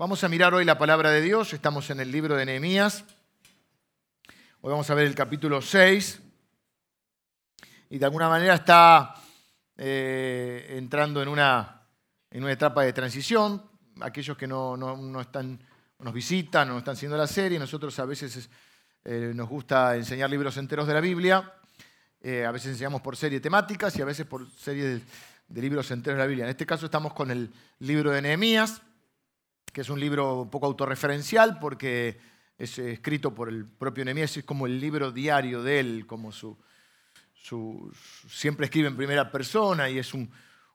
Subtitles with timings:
[0.00, 1.52] Vamos a mirar hoy la palabra de Dios.
[1.52, 3.04] Estamos en el libro de Nehemías.
[4.62, 6.22] Hoy vamos a ver el capítulo 6.
[7.90, 9.14] Y de alguna manera está
[9.76, 11.82] eh, entrando en una,
[12.30, 13.62] en una etapa de transición.
[14.00, 15.62] Aquellos que no, no, están,
[15.98, 18.48] nos visitan, no están haciendo la serie, nosotros a veces
[19.04, 21.52] eh, nos gusta enseñar libros enteros de la Biblia.
[22.22, 25.02] Eh, a veces enseñamos por serie temáticas y a veces por serie de,
[25.46, 26.46] de libros enteros de la Biblia.
[26.46, 28.80] En este caso estamos con el libro de Nehemías
[29.72, 32.18] que es un libro un poco autorreferencial porque
[32.58, 36.58] es escrito por el propio Nehemías, es como el libro diario de él, como su,
[38.28, 40.30] siempre escribe en primera persona y es un,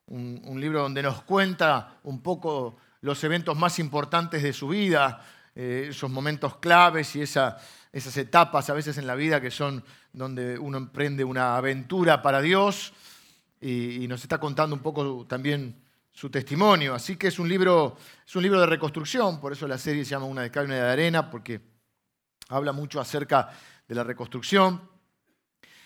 [0.08, 5.24] libro donde nos cuenta un poco los eventos más importantes de su vida,
[5.56, 9.84] eh, esos momentos claves y esas etapas a veces en la vida que son
[10.14, 12.94] donde uno emprende una aventura para Dios.
[13.62, 15.76] Y nos está contando un poco también
[16.16, 16.96] su testimonio.
[16.96, 20.12] Así que es un libro, es un libro de reconstrucción, por eso la serie se
[20.12, 21.60] llama Una de de arena, porque
[22.48, 23.50] habla mucho acerca
[23.86, 24.90] de la reconstrucción.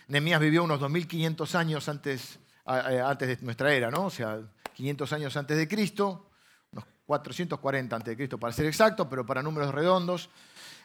[0.08, 4.06] Nehemías vivió unos 2500 años antes, antes de nuestra era, ¿no?
[4.06, 4.40] O sea,
[4.76, 6.30] 500 años antes de Cristo,
[6.72, 10.30] unos 440 antes de Cristo para ser exacto, pero para números redondos.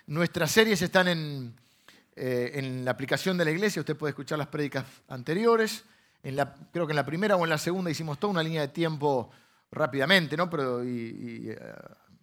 [0.07, 1.55] Nuestras series están en,
[2.17, 5.85] eh, en la aplicación de la iglesia, usted puede escuchar las prédicas anteriores
[6.73, 9.31] creo que en la primera o en la segunda hicimos toda una línea de tiempo
[9.71, 10.49] rápidamente, ¿no?
[10.49, 11.59] Pero y, eh,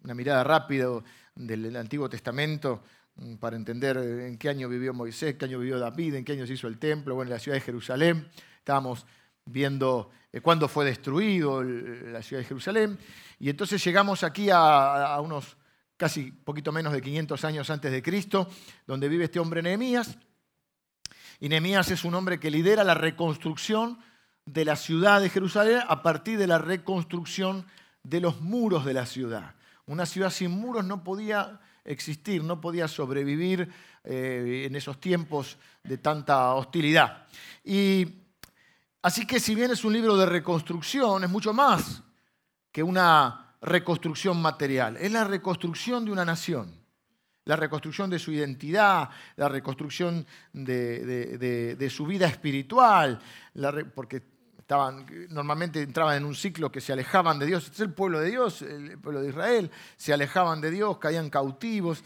[0.04, 0.88] una mirada rápida
[1.36, 2.82] del Antiguo Testamento
[3.16, 6.48] mm, para entender en qué año vivió Moisés, qué año vivió David, en qué año
[6.48, 8.28] se hizo el templo, bueno, en la ciudad de Jerusalén.
[8.58, 9.06] Estábamos
[9.46, 12.98] viendo eh, cuándo fue destruido la ciudad de Jerusalén.
[13.40, 15.58] Y entonces llegamos aquí a, a unos
[15.96, 18.50] casi poquito menos de 500 años antes de Cristo,
[18.88, 20.18] donde vive este hombre Nehemías
[21.42, 23.98] y Nehemías es un hombre que lidera la reconstrucción
[24.46, 27.66] de la ciudad de Jerusalén a partir de la reconstrucción
[28.04, 29.56] de los muros de la ciudad.
[29.88, 33.68] Una ciudad sin muros no podía existir, no podía sobrevivir
[34.04, 37.26] eh, en esos tiempos de tanta hostilidad.
[37.64, 38.06] Y
[39.02, 42.04] así que si bien es un libro de reconstrucción, es mucho más
[42.72, 46.81] que una reconstrucción material, es la reconstrucción de una nación
[47.46, 53.20] la reconstrucción de su identidad, la reconstrucción de, su vida espiritual,
[53.96, 54.24] porque
[54.60, 57.70] estaban, normalmente entraban en un ciclo que se alejaban de Dios.
[57.72, 62.04] Es el pueblo de Dios, el pueblo de Israel, se alejaban de Dios, caían cautivos.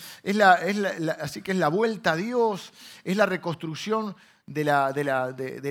[1.19, 2.71] Así que es la vuelta a Dios,
[3.03, 4.15] es la reconstrucción
[4.47, 4.69] del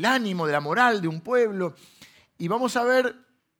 [0.05, 1.75] ánimo, de la moral de un pueblo.
[2.37, 3.17] Y vamos a ver,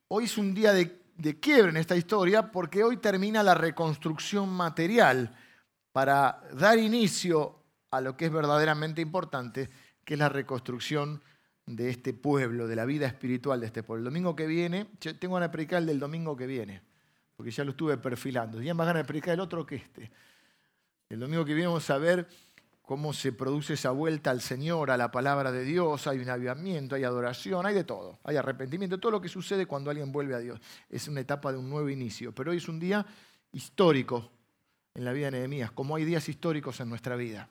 [0.09, 5.35] hoy es un día de quiebre en esta historia porque hoy termina la reconstrucción material
[5.95, 7.55] para dar inicio
[7.93, 9.71] a lo que es verdaderamente importante,
[10.05, 11.23] que es la reconstrucción
[11.67, 14.01] de este pueblo, de la vida espiritual de este pueblo.
[14.01, 14.89] El domingo que viene,
[15.21, 16.83] tengo ganas predicar el del domingo que viene,
[17.37, 18.59] porque ya lo estuve perfilando.
[18.59, 20.11] Tenía más ganas de predicar el otro que este.
[21.09, 22.27] El domingo que viene vamos a ver
[22.83, 26.97] cómo se produce esa vuelta al Señor, a la palabra de Dios, hay un avivamiento,
[26.97, 30.39] hay adoración, hay de todo, hay arrepentimiento, todo lo que sucede cuando alguien vuelve a
[30.39, 30.61] Dios.
[30.91, 33.07] Es una etapa de un nuevo inicio, pero hoy es un día
[33.53, 34.33] histórico
[34.95, 37.49] en la vida de Nehemías, como hay días históricos en nuestra vida.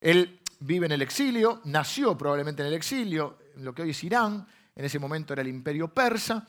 [0.00, 4.46] Él vive en el exilio, nació probablemente en el exilio, lo que hoy es Irán,
[4.74, 6.46] en ese momento era el imperio persa,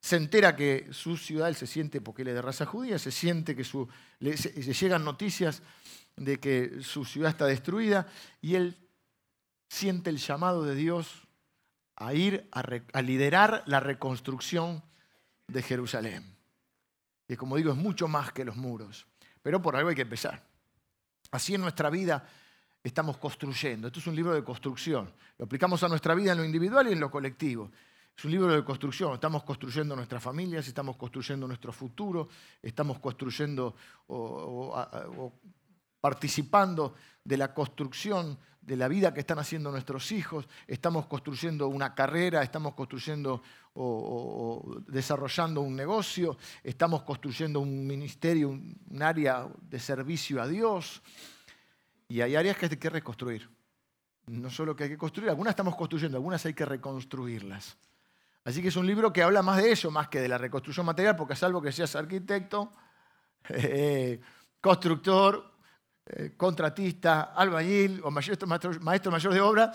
[0.00, 3.10] se entera que su ciudad, él se siente, porque él es de raza judía, se
[3.10, 5.62] siente que su, le, llegan noticias
[6.16, 8.06] de que su ciudad está destruida
[8.40, 8.76] y él
[9.68, 11.26] siente el llamado de Dios
[11.96, 14.82] a ir a liderar la reconstrucción
[15.48, 16.36] de Jerusalén.
[17.28, 19.06] Y como digo, es mucho más que los muros.
[19.46, 20.42] Pero por algo hay que empezar.
[21.30, 22.28] Así en nuestra vida
[22.82, 23.86] estamos construyendo.
[23.86, 25.08] Esto es un libro de construcción.
[25.38, 27.70] Lo aplicamos a nuestra vida en lo individual y en lo colectivo.
[28.18, 29.14] Es un libro de construcción.
[29.14, 32.28] Estamos construyendo nuestras familias, estamos construyendo nuestro futuro,
[32.60, 33.76] estamos construyendo
[36.00, 41.94] participando de la construcción de la vida que están haciendo nuestros hijos, estamos construyendo una
[41.94, 43.40] carrera, estamos construyendo
[43.74, 51.00] o, desarrollando un negocio, estamos construyendo un ministerio, un, área de servicio a Dios.
[52.08, 53.48] Y hay áreas que hay que reconstruir.
[54.26, 57.76] No solo que hay que construir, algunas estamos construyendo, algunas hay que reconstruirlas.
[58.44, 60.86] Así que es un libro que habla más de eso, más que de la reconstrucción
[60.86, 62.72] material, porque salvo que seas arquitecto,
[63.48, 64.20] eh,
[64.60, 65.55] constructor,
[66.08, 69.72] eh, contratista, albañil o maestro, maestro, mayor de obra,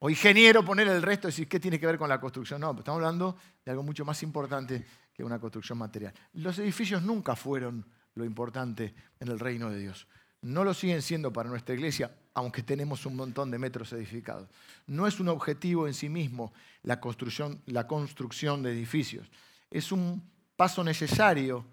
[0.00, 2.60] o ingeniero, poner el resto y decir qué tiene que ver con la construcción.
[2.60, 4.84] No, estamos hablando de algo mucho más importante
[5.14, 6.12] que una construcción material.
[6.34, 10.06] Los edificios nunca fueron lo importante en el reino de Dios.
[10.42, 14.48] No lo siguen siendo para nuestra iglesia, aunque tenemos un montón de metros edificados.
[14.86, 16.52] No es un objetivo en sí mismo
[16.82, 19.30] la construcción, la construcción de edificios.
[19.70, 20.22] Es un
[20.56, 21.64] paso necesario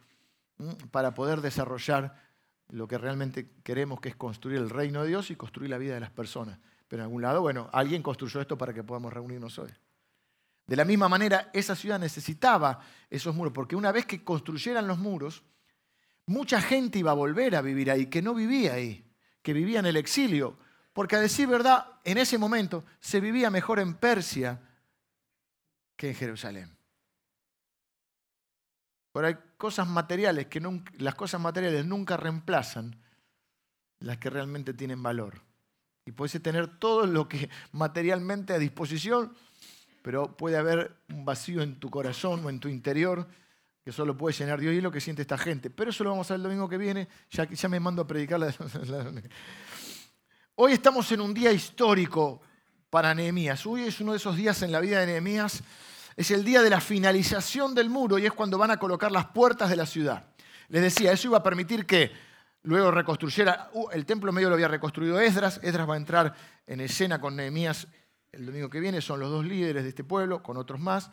[0.91, 2.28] para poder desarrollar
[2.69, 5.93] lo que realmente queremos, que es construir el reino de Dios y construir la vida
[5.93, 6.59] de las personas.
[6.87, 9.69] Pero en algún lado, bueno, alguien construyó esto para que podamos reunirnos hoy.
[10.65, 12.79] De la misma manera, esa ciudad necesitaba
[13.09, 15.43] esos muros, porque una vez que construyeran los muros,
[16.27, 19.03] mucha gente iba a volver a vivir ahí, que no vivía ahí,
[19.41, 20.57] que vivía en el exilio.
[20.93, 24.61] Porque a decir verdad, en ese momento se vivía mejor en Persia
[25.95, 26.77] que en Jerusalén.
[29.11, 30.61] Pero hay cosas materiales que
[30.99, 32.95] las cosas materiales nunca reemplazan
[33.99, 35.41] las que realmente tienen valor.
[36.05, 39.33] Y puedes tener todo lo que materialmente a disposición,
[40.01, 43.27] pero puede haber un vacío en tu corazón o en tu interior
[43.83, 45.69] que solo puede llenar Dios y lo que siente esta gente.
[45.69, 48.07] Pero eso lo vamos a ver el domingo que viene, ya, ya me mando a
[48.07, 48.39] predicar.
[50.55, 52.41] Hoy estamos en un día histórico
[52.89, 53.65] para Nehemías.
[53.65, 55.61] Hoy es uno de esos días en la vida de Nehemías
[56.19, 59.27] es el día de la finalización del muro y es cuando van a colocar las
[59.27, 60.25] puertas de la ciudad.
[60.67, 62.11] Les decía, eso iba a permitir que
[62.63, 66.35] luego reconstruyera, uh, el templo medio lo había reconstruido Esdras, Esdras va a entrar
[66.67, 67.87] en escena con Nehemías
[68.33, 71.09] el domingo que viene, son los dos líderes de este pueblo, con otros más.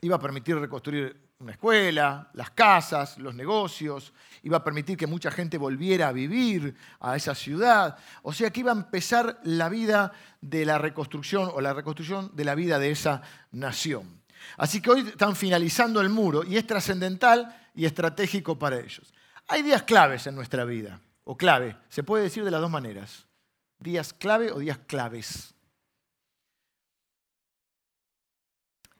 [0.00, 5.30] Iba a permitir reconstruir una escuela, las casas, los negocios, iba a permitir que mucha
[5.30, 7.96] gente volviera a vivir a esa ciudad.
[8.22, 12.44] O sea que iba a empezar la vida de la reconstrucción o la reconstrucción de
[12.44, 13.22] la vida de esa
[13.52, 14.20] nación.
[14.58, 19.12] Así que hoy están finalizando el muro y es trascendental y estratégico para ellos.
[19.48, 23.26] Hay días claves en nuestra vida, o clave, se puede decir de las dos maneras,
[23.78, 25.54] días clave o días claves.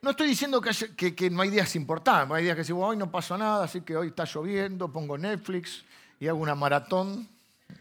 [0.02, 3.37] No estoy diciendo que, no hay días importantes, hay días que digo, hoy no pasó
[3.37, 5.85] nada, así que hoy está lloviendo, pongo Netflix
[6.19, 7.29] y hago una maratón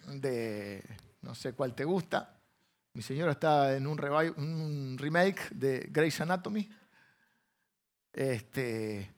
[0.05, 0.83] de
[1.21, 2.37] no sé cuál te gusta.
[2.93, 3.97] Mi señora está en un,
[4.35, 6.69] un remake de Grey's Anatomy.
[8.11, 9.09] Este,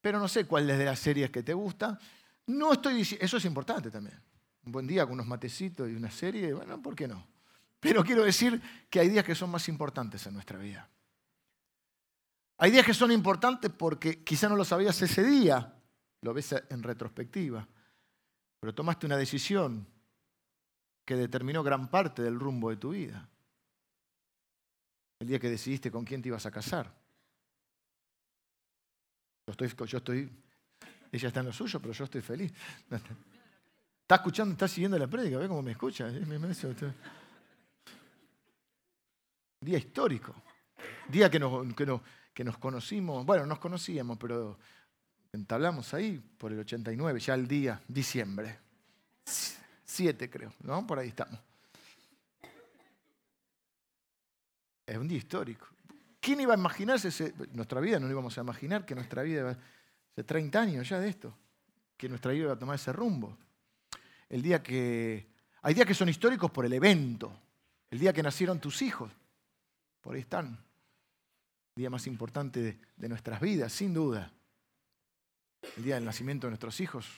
[0.00, 1.98] pero no sé cuál es de las series que te gusta.
[2.46, 4.18] No estoy diciendo, eso es importante también.
[4.64, 7.26] Un buen día con unos matecitos y una serie, bueno, ¿por qué no?
[7.78, 10.88] Pero quiero decir que hay días que son más importantes en nuestra vida.
[12.62, 15.74] Hay días que son importantes porque quizá no lo sabías ese día,
[16.20, 17.66] lo ves en retrospectiva,
[18.60, 19.84] pero tomaste una decisión
[21.04, 23.28] que determinó gran parte del rumbo de tu vida.
[25.18, 26.86] El día que decidiste con quién te ibas a casar.
[29.48, 30.30] Yo estoy, yo estoy,
[31.10, 32.52] ella está en lo suyo, pero yo estoy feliz.
[34.02, 36.08] Está escuchando, está siguiendo la prédica, ve cómo me escucha.
[39.60, 40.32] Día histórico.
[41.08, 42.00] Día que nos, que nos,
[42.32, 44.58] que nos conocimos, bueno, nos conocíamos, pero
[45.32, 48.58] entablamos ahí por el 89, ya el día, diciembre.
[49.84, 50.86] Siete creo, ¿no?
[50.86, 51.38] Por ahí estamos.
[54.86, 55.66] Es un día histórico.
[56.20, 59.58] ¿Quién iba a imaginarse, nuestra vida no íbamos a imaginar que nuestra vida,
[60.12, 61.36] hace 30 años ya de esto,
[61.96, 63.36] que nuestra vida iba a tomar ese rumbo?
[64.28, 65.26] El día que,
[65.62, 67.32] hay días que son históricos por el evento,
[67.90, 69.10] el día que nacieron tus hijos,
[70.00, 70.58] por ahí están
[71.74, 74.32] día más importante de, nuestras vidas, sin duda.
[75.76, 77.08] El día del nacimiento de nuestros hijos.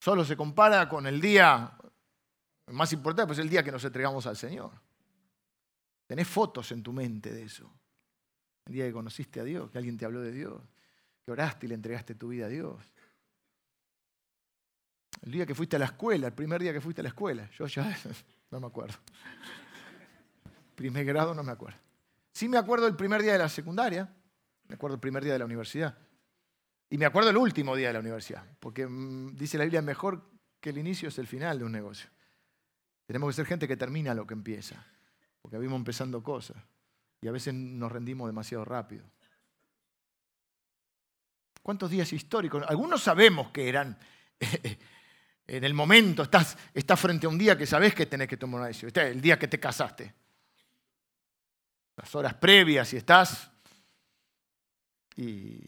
[0.00, 1.78] Solo se compara con el día
[2.68, 4.72] más importante, pues el día que nos entregamos al Señor.
[6.06, 7.72] Tenés fotos en tu mente de eso.
[8.66, 10.60] El día que conociste a Dios, que alguien te habló de Dios,
[11.24, 12.92] que oraste y le entregaste tu vida a Dios.
[15.22, 17.48] El día que fuiste a la escuela, el primer día que fuiste a la escuela.
[17.52, 17.96] Yo ya
[18.50, 18.98] no me acuerdo.
[20.74, 21.78] Primer grado no me acuerdo.
[22.32, 24.12] Sí me acuerdo el primer día de la secundaria,
[24.68, 25.96] me acuerdo el primer día de la universidad.
[26.88, 30.30] Y me acuerdo el último día de la universidad, porque mm, dice la Biblia, mejor
[30.60, 32.10] que el inicio es el final de un negocio.
[33.06, 34.86] Tenemos que ser gente que termina lo que empieza,
[35.40, 36.56] porque vimos empezando cosas
[37.20, 39.04] y a veces nos rendimos demasiado rápido.
[41.62, 42.64] ¿Cuántos días históricos?
[42.68, 43.96] Algunos sabemos que eran
[45.46, 46.56] en el momento, estás,
[46.96, 48.90] frente a un día que sabes que tenés que tomar una decisión.
[48.96, 50.21] El día que te casaste
[51.96, 53.50] las horas previas y estás
[55.16, 55.60] y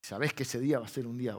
[0.00, 1.36] sabes que ese día va a ser un día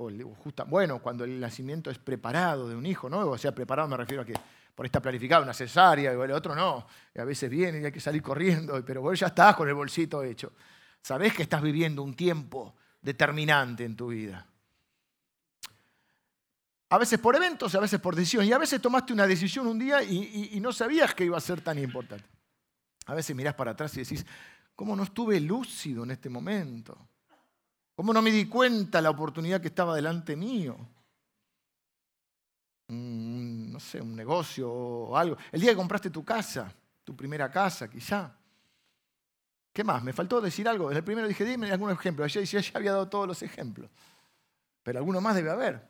[0.67, 3.19] bueno, cuando el nacimiento es preparado de un hijo, ¿no?
[3.29, 4.33] O sea, preparado me refiero a que
[4.75, 7.91] por está planificado una cesárea, y el otro no, y a veces viene y hay
[7.91, 10.53] que salir corriendo, pero vos ya estás con el bolsito hecho.
[11.01, 14.47] Sabés que estás viviendo un tiempo determinante en tu vida.
[16.89, 18.49] A veces por eventos, a veces por decisiones.
[18.49, 21.61] Y a veces tomaste una decisión un día y no sabías que iba a ser
[21.61, 22.25] tan importante.
[23.11, 24.25] A veces mirás para atrás y decís,
[24.73, 26.97] ¿cómo no estuve lúcido en este momento?
[27.93, 30.77] ¿Cómo no me di cuenta la oportunidad que estaba delante mío?
[32.87, 35.37] no sé, un negocio o algo.
[35.51, 38.33] El día que compraste tu casa, tu primera casa quizá.
[39.73, 40.01] ¿Qué más?
[40.03, 40.89] ¿Me faltó decir algo?
[40.89, 42.23] En el primero dije, dime algún ejemplo.
[42.23, 43.89] Ayer ya había dado todos los ejemplos.
[44.83, 45.85] Pero alguno más debe haber.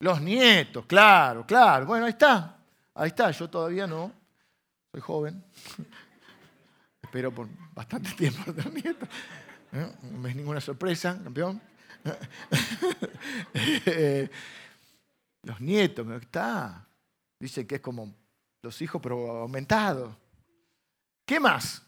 [0.00, 1.86] Los nietos, claro, claro.
[1.86, 2.58] Bueno, ahí está.
[2.94, 3.30] Ahí está.
[3.30, 4.21] Yo todavía no.
[4.92, 5.44] Soy joven.
[7.02, 9.08] Espero por bastante tiempo tener nietos.
[9.72, 9.92] ¿Eh?
[10.12, 11.60] No es ninguna sorpresa, campeón.
[15.42, 16.86] Los nietos, está.
[17.40, 18.14] Dice que es como
[18.62, 20.14] los hijos, pero aumentados.
[21.26, 21.82] ¿Qué más?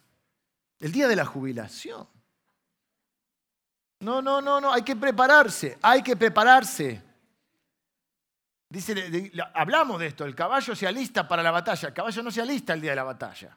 [0.81, 2.09] El día de la jubilación.
[4.01, 7.01] No, no, no, no, hay que prepararse, hay que prepararse.
[8.69, 12.41] Dice, hablamos de esto, el caballo se alista para la batalla, el caballo no se
[12.41, 13.57] alista el día de la batalla.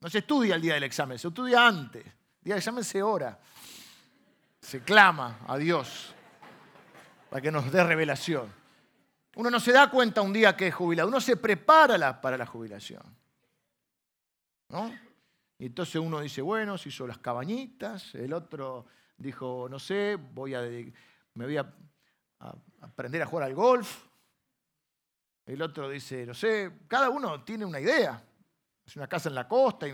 [0.00, 2.04] No se estudia el día del examen, se estudia antes.
[2.04, 3.38] El día del examen se ora,
[4.60, 6.14] se clama a Dios
[7.30, 8.52] para que nos dé revelación.
[9.36, 12.46] Uno no se da cuenta un día que es jubilado, uno se prepara para la
[12.46, 13.02] jubilación.
[14.68, 14.92] ¿No?
[15.58, 18.86] Y entonces uno dice, bueno, se hizo las cabañitas, el otro
[19.16, 21.72] dijo, no sé, voy a, me voy a,
[22.80, 24.04] aprender a jugar al golf.
[25.46, 28.22] El otro dice, no sé, cada uno tiene una idea.
[28.84, 29.92] Es una casa en la costa y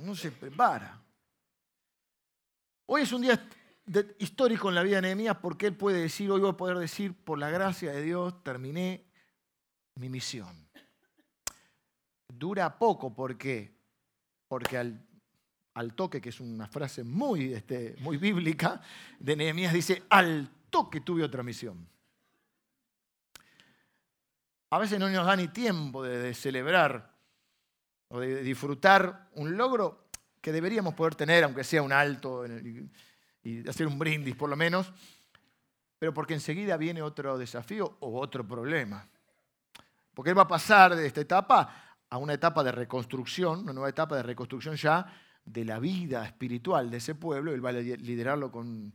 [0.00, 1.00] no se prepara.
[2.86, 3.48] Hoy es un día
[4.18, 7.14] histórico en la vida de Nehemías porque él puede decir, hoy voy a poder decir,
[7.14, 9.04] por la gracia de Dios terminé
[9.96, 10.68] mi misión.
[12.28, 13.74] Dura poco, ¿por qué?
[14.48, 15.06] Porque al,
[15.74, 18.80] al toque, que es una frase muy, este, muy bíblica
[19.18, 21.88] de Nehemías, dice, al toque tuve otra misión.
[24.74, 27.08] A veces no nos da ni tiempo de, celebrar
[28.08, 30.08] o de disfrutar un logro
[30.40, 32.44] que deberíamos poder tener, aunque sea un alto,
[33.44, 34.92] y hacer un brindis por lo menos,
[35.96, 39.08] pero porque enseguida viene otro desafío o otro problema.
[40.12, 43.90] Porque él va a pasar de esta etapa a una etapa de reconstrucción, una nueva
[43.90, 45.06] etapa de reconstrucción ya
[45.44, 48.92] de la vida espiritual de ese pueblo, él va a liderarlo con,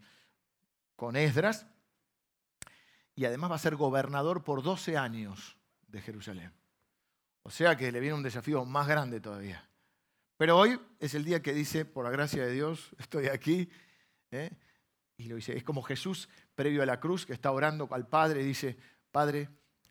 [0.97, 1.67] con Esdras,
[3.15, 5.55] y además va a ser gobernador por 12 años
[5.89, 6.53] de Jerusalén.
[7.43, 9.67] O sea que le viene un desafío más grande todavía.
[10.37, 13.69] Pero hoy es el día que dice, por la gracia de Dios, estoy aquí
[14.31, 14.51] ¿eh?
[15.17, 18.41] Y lo dice, es como Jesús previo a la cruz que está orando al Padre
[18.41, 18.77] y dice,
[19.11, 19.49] Padre,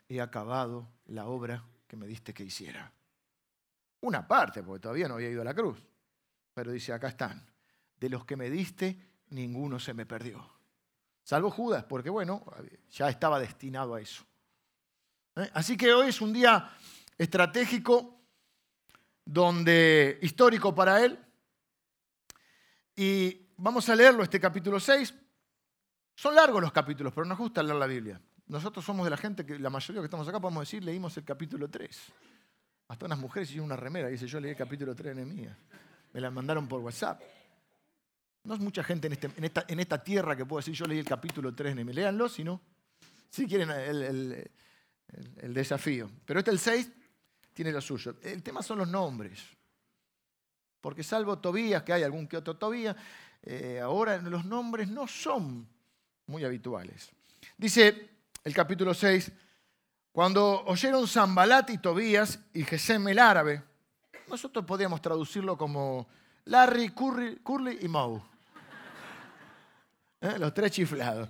[0.09, 2.93] he acabado la obra que me diste que hiciera.
[4.00, 5.83] Una parte, porque todavía no había ido a la cruz.
[6.55, 7.45] Pero dice, acá están.
[7.97, 8.99] De los que me diste,
[9.31, 10.49] ninguno se me perdió.
[11.23, 12.45] Salvo Judas, porque bueno,
[12.90, 14.25] ya estaba destinado a eso.
[15.38, 15.50] ¿Eh?
[15.54, 16.71] Así que hoy es un día
[17.16, 18.21] estratégico,
[19.25, 21.18] donde histórico para él.
[22.97, 25.14] Y vamos a leerlo, este capítulo 6.
[26.16, 28.21] Son largos los capítulos, pero nos gusta leer la Biblia.
[28.49, 31.25] Nosotros somos de la gente que, la mayoría que estamos acá, podemos decir, leímos el
[31.25, 31.97] capítulo 3.
[32.88, 35.57] Hasta unas mujeres hicieron una remera, dice, yo leí el capítulo 3 de Nehemías.
[36.12, 37.21] Me la mandaron por WhatsApp.
[38.42, 41.04] No es mucha gente en, este, esta, en, tierra que puedo decir, yo leí el
[41.04, 41.97] capítulo 3 de Nehemías.
[41.97, 42.61] Léanlo, si no,
[43.28, 44.50] si quieren el
[45.54, 46.10] desafío.
[46.24, 46.90] Pero este, el 6,
[47.54, 48.16] tiene lo suyo.
[48.22, 49.42] El tema son los nombres.
[50.80, 52.94] Porque salvo Tobías, que hay algún que otro Tobías,
[53.42, 55.68] eh, ahora los nombres no son
[56.26, 57.10] muy habituales.
[57.56, 58.10] Dice
[58.44, 59.32] el capítulo 6,
[60.12, 63.62] cuando oyeron Zambalat y Tobías y Gesem el árabe,
[64.28, 66.08] nosotros podríamos traducirlo como
[66.44, 68.20] Larry, Curly, y Moe.
[70.20, 70.38] ¿Eh?
[70.38, 71.28] Los tres chiflados.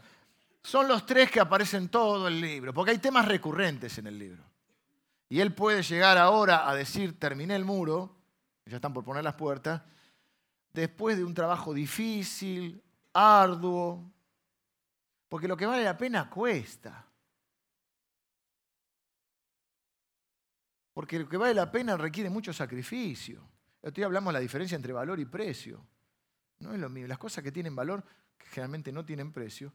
[0.62, 4.18] Son los tres que aparecen en todo el libro, porque hay temas recurrentes en el
[4.18, 4.44] libro.
[5.28, 8.16] Y él puede llegar ahora a decir, terminé el muro,
[8.66, 9.82] ya están por poner las puertas,
[10.72, 14.12] después de un trabajo difícil, arduo,
[15.28, 17.04] porque lo que vale la pena cuesta.
[20.94, 23.46] Porque lo que vale la pena requiere mucho sacrificio.
[23.82, 25.86] Hoy hablamos de la diferencia entre valor y precio.
[26.60, 27.06] No es lo mismo.
[27.06, 28.04] Las cosas que tienen valor,
[28.36, 29.72] que generalmente no tienen precio,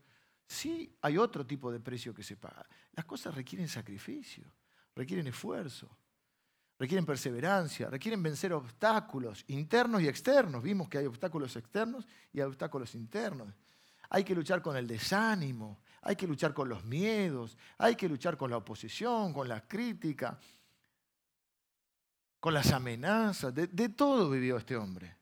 [0.47, 2.65] sí hay otro tipo de precio que se paga.
[2.93, 4.45] Las cosas requieren sacrificio,
[4.95, 5.97] requieren esfuerzo
[6.83, 10.61] requieren perseverancia, requieren vencer obstáculos internos y externos.
[10.61, 13.53] Vimos que hay obstáculos externos y hay obstáculos internos.
[14.09, 18.37] Hay que luchar con el desánimo, hay que luchar con los miedos, hay que luchar
[18.37, 20.37] con la oposición, con la crítica,
[22.39, 23.53] con las amenazas.
[23.53, 25.15] De, de todo vivió este hombre.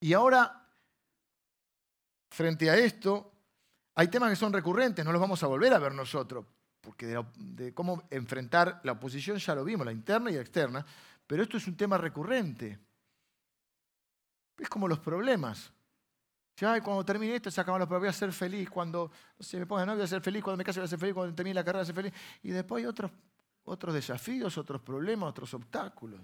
[0.00, 0.67] Y ahora,
[2.28, 3.32] frente a esto,
[3.94, 6.44] hay temas que son recurrentes, no los vamos a volver a ver nosotros
[6.80, 7.06] porque
[7.36, 10.86] de, cómo enfrentar la oposición ya lo vimos, la interna y la externa,
[11.26, 12.78] pero esto es un tema recurrente.
[14.56, 15.70] Es como los problemas.
[16.56, 18.70] Ya, cuando termine esto se acaban los problemas, voy a ser feliz.
[18.70, 20.42] Cuando se me ponga no voy a ser feliz.
[20.42, 21.14] Cuando me case, voy a ser feliz.
[21.14, 22.12] Cuando termine la carrera, voy a ser feliz.
[22.42, 23.10] Y después hay otros,
[23.64, 26.20] otros desafíos, otros problemas, otros obstáculos.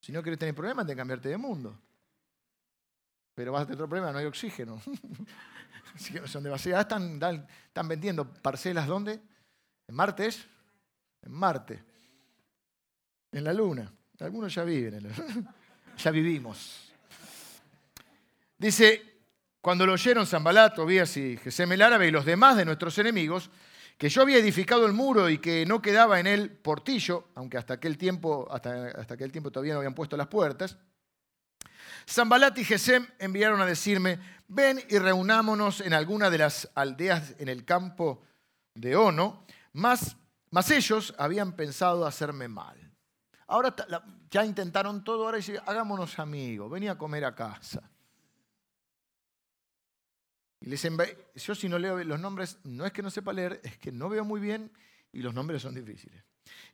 [0.00, 1.78] Si no quieres tener problemas, que cambiarte de mundo.
[3.40, 4.82] Pero vas a tener otro problema, no hay oxígeno.
[5.94, 6.46] Así que son.
[6.46, 9.18] Están, están vendiendo parcelas, ¿dónde?
[9.88, 10.46] ¿En Marte es?
[11.22, 11.82] En Marte.
[13.32, 13.90] En la Luna.
[14.18, 15.54] Algunos ya viven en la Luna.
[15.96, 16.92] Ya vivimos.
[18.58, 19.22] Dice,
[19.62, 23.50] cuando lo oyeron Zambalat, Tobías y Gesem el árabe y los demás de nuestros enemigos,
[23.96, 27.74] que yo había edificado el muro y que no quedaba en él portillo, aunque hasta
[27.74, 30.76] aquel tiempo, hasta, hasta aquel tiempo todavía no habían puesto las puertas,
[32.08, 37.48] Zambalat y Gesem enviaron a decirme, ven y reunámonos en alguna de las aldeas en
[37.48, 38.22] el campo
[38.74, 40.16] de Ono, más
[40.70, 42.76] ellos habían pensado hacerme mal.
[43.46, 43.74] Ahora
[44.30, 47.82] ya intentaron todo, ahora dicen, hagámonos amigos, vení a comer a casa.
[50.60, 50.86] Y les
[51.34, 54.08] yo si no leo los nombres, no es que no sepa leer, es que no
[54.08, 54.70] veo muy bien
[55.12, 56.22] y los nombres son difíciles.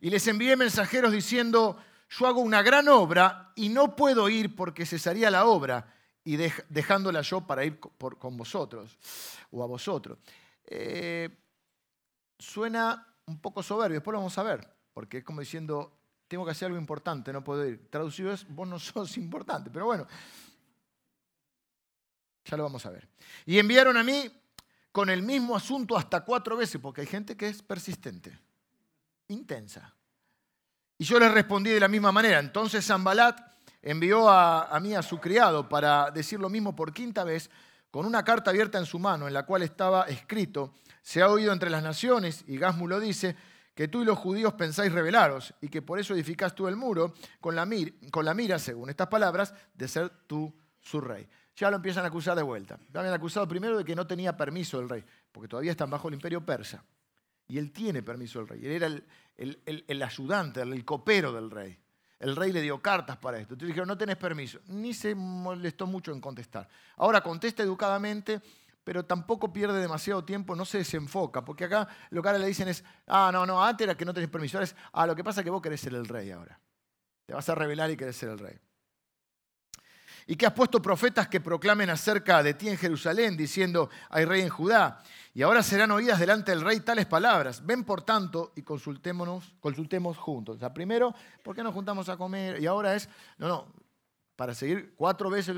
[0.01, 1.77] Y les envié mensajeros diciendo,
[2.09, 7.21] yo hago una gran obra y no puedo ir porque cesaría la obra y dejándola
[7.21, 8.97] yo para ir con vosotros
[9.51, 10.19] o a vosotros.
[10.65, 11.29] Eh,
[12.37, 15.97] suena un poco soberbio, después lo vamos a ver, porque es como diciendo,
[16.27, 17.89] tengo que hacer algo importante, no puedo ir.
[17.89, 20.07] Traducido es, vos no sos importante, pero bueno,
[22.45, 23.07] ya lo vamos a ver.
[23.45, 24.31] Y enviaron a mí
[24.91, 28.37] con el mismo asunto hasta cuatro veces, porque hay gente que es persistente,
[29.27, 29.96] intensa.
[30.97, 32.39] Y yo les respondí de la misma manera.
[32.39, 33.39] Entonces Zambalat
[33.81, 37.49] envió a, mí a su criado para decir lo mismo por quinta vez,
[37.91, 41.53] con una carta abierta en su mano, en la cual estaba escrito, se ha oído
[41.53, 43.35] entre las naciones, y Gasmu lo dice,
[43.73, 47.13] que tú y los judíos pensáis rebelaros, y que por eso edificás tú el muro,
[47.39, 47.67] con la,
[48.11, 51.27] con la mira, según estas palabras, de ser tú su rey
[51.57, 52.79] ya lo empiezan a acusar de vuelta.
[52.93, 56.07] Lo habían acusado primero de que no tenía permiso el rey, porque todavía están bajo
[56.07, 56.83] el imperio persa.
[57.47, 58.65] Y él tiene permiso del rey.
[58.65, 59.03] Él era el,
[60.03, 61.77] ayudante, el, copero del rey.
[62.19, 63.53] El rey le dio cartas para esto.
[63.53, 64.59] Entonces dijeron, no tenés permiso.
[64.67, 66.67] Ni se molestó mucho en contestar.
[66.97, 68.41] Ahora contesta educadamente,
[68.83, 71.45] pero tampoco pierde demasiado tiempo, no se desenfoca.
[71.45, 74.13] Porque acá lo que ahora le dicen es, ah, no, no, antes era que no
[74.13, 74.57] tenés permiso.
[74.57, 76.59] Ahora es, ah, lo que pasa es que vos querés ser el rey ahora.
[77.25, 78.59] Te vas a revelar y querés ser el rey
[80.27, 84.41] y que has puesto profetas que proclamen acerca de ti en Jerusalén, diciendo, hay rey
[84.41, 85.01] en Judá.
[85.33, 87.65] Y ahora serán oídas delante del rey tales palabras.
[87.65, 90.57] Ven, por tanto, y consultémonos, consultemos juntos.
[90.57, 92.61] O sea, primero, ¿por qué nos juntamos a comer?
[92.61, 93.73] Y ahora es, no, no,
[94.35, 95.55] para seguir, cuatro veces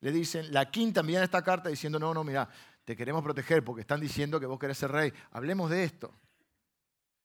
[0.00, 2.48] le dicen, la quinta envían esta carta diciendo, no, no, mira,
[2.84, 5.12] te queremos proteger porque están diciendo que vos querés ser rey.
[5.32, 6.14] Hablemos de esto.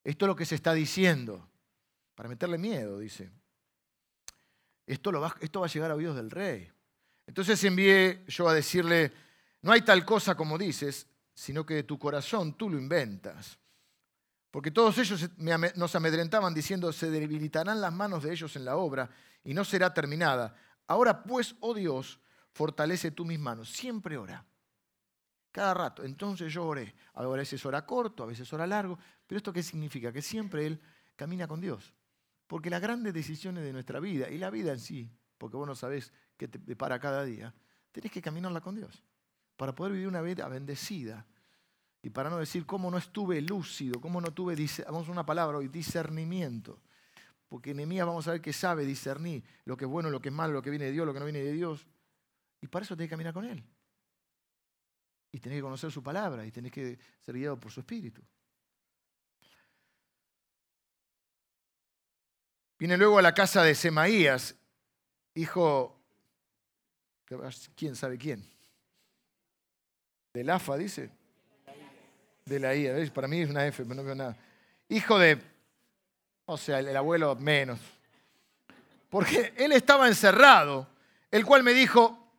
[0.03, 1.47] Esto es lo que se está diciendo.
[2.15, 3.29] Para meterle miedo, dice.
[4.87, 6.71] Esto, lo va, esto va a llegar a oídos del rey.
[7.27, 9.11] Entonces envié yo a decirle,
[9.61, 13.59] no hay tal cosa como dices, sino que de tu corazón tú lo inventas.
[14.49, 15.29] Porque todos ellos
[15.75, 19.09] nos amedrentaban diciendo, se debilitarán las manos de ellos en la obra
[19.43, 20.55] y no será terminada.
[20.87, 22.19] Ahora pues, oh Dios,
[22.53, 23.69] fortalece tú mis manos.
[23.69, 24.43] Siempre ora.
[25.51, 26.03] Cada rato.
[26.03, 26.95] Entonces yo oré.
[27.13, 28.97] A veces ora corto, a veces ora largo.
[29.27, 30.11] Pero esto qué significa?
[30.11, 30.81] Que siempre Él
[31.15, 31.93] camina con Dios.
[32.47, 35.75] Porque las grandes decisiones de nuestra vida y la vida en sí, porque vos no
[35.75, 37.53] sabés que te depara cada día,
[37.91, 39.03] tenés que caminarla con Dios
[39.57, 41.25] para poder vivir una vida bendecida.
[42.03, 45.67] Y para no decir cómo no estuve lúcido, cómo no tuve, vamos una palabra hoy,
[45.67, 46.79] discernimiento.
[47.49, 50.35] Porque Nehemías vamos a ver que sabe discernir lo que es bueno, lo que es
[50.35, 51.87] malo, lo que viene de Dios, lo que no viene de Dios.
[52.61, 53.63] Y para eso tenés que caminar con Él.
[55.31, 58.21] Y tenés que conocer su palabra y tenés que ser guiado por su espíritu.
[62.79, 64.55] Viene luego a la casa de Semaías,
[65.33, 65.96] hijo
[67.75, 68.43] ¿Quién sabe quién?
[70.33, 71.09] Del AFA, dice.
[72.45, 73.11] De la IA.
[73.13, 74.37] Para mí es una F, pero no veo nada.
[74.89, 75.41] Hijo de,
[76.45, 77.79] o sea, el abuelo menos.
[79.09, 80.87] Porque él estaba encerrado,
[81.31, 82.31] el cual me dijo,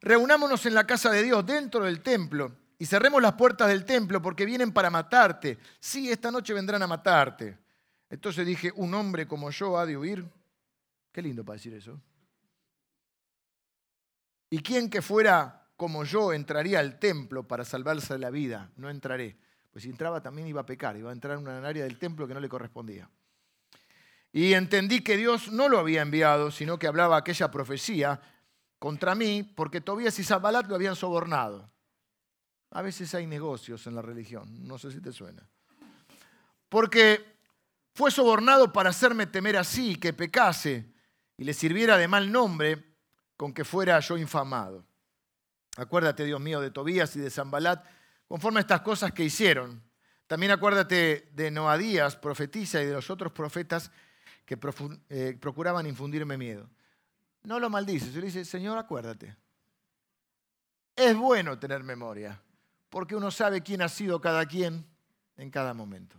[0.00, 4.22] reunámonos en la casa de Dios, dentro del templo, y cerremos las puertas del templo
[4.22, 5.58] porque vienen para matarte.
[5.80, 7.58] Sí, esta noche vendrán a matarte.
[8.08, 10.24] Entonces dije, un hombre como yo ha de huir.
[11.10, 12.00] Qué lindo para decir eso.
[14.50, 18.70] ¿Y quién que fuera como yo entraría al templo para salvarse la vida?
[18.76, 19.36] No entraré.
[19.70, 22.26] Pues si entraba también iba a pecar, iba a entrar en una área del templo
[22.26, 23.08] que no le correspondía.
[24.32, 28.20] Y entendí que Dios no lo había enviado, sino que hablaba aquella profecía
[28.78, 31.70] contra mí, porque Tobías y Zabalat lo habían sobornado.
[32.70, 35.48] A veces hay negocios en la religión, no sé si te suena.
[36.68, 37.38] Porque
[37.94, 40.92] fue sobornado para hacerme temer así, que pecase
[41.36, 42.87] y le sirviera de mal nombre
[43.38, 44.84] con que fuera yo infamado.
[45.76, 47.86] Acuérdate, Dios mío, de Tobías y de Zambalat,
[48.26, 49.80] conforme a estas cosas que hicieron.
[50.26, 53.92] También acuérdate de Noadías, profetiza, y de los otros profetas
[54.44, 54.58] que
[55.08, 56.68] eh, procuraban infundirme miedo.
[57.44, 59.36] No lo maldices, le dice, Señor, acuérdate.
[60.96, 62.42] Es bueno tener memoria,
[62.90, 64.84] porque uno sabe quién ha sido cada quien
[65.36, 66.16] en cada momento.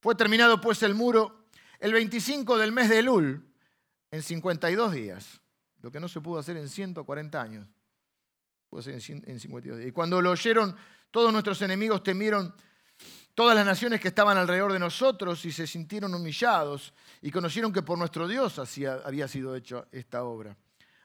[0.00, 1.44] Fue terminado pues el muro
[1.80, 3.47] el 25 del mes de Elul,
[4.10, 5.40] en 52 días,
[5.80, 7.68] lo que no se pudo hacer en 140 años.
[8.68, 9.88] Pudo hacer en 52 días.
[9.88, 10.76] Y cuando lo oyeron,
[11.10, 12.54] todos nuestros enemigos temieron
[13.34, 16.92] todas las naciones que estaban alrededor de nosotros y se sintieron humillados
[17.22, 18.60] y conocieron que por nuestro Dios
[19.04, 20.56] había sido hecha esta obra.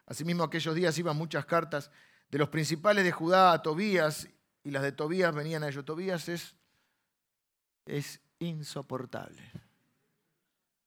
[0.05, 1.91] Asimismo, aquellos días iban muchas cartas
[2.29, 4.27] de los principales de Judá a Tobías
[4.63, 5.85] y las de Tobías venían a ellos.
[5.85, 6.55] Tobías es,
[7.85, 9.41] es insoportable.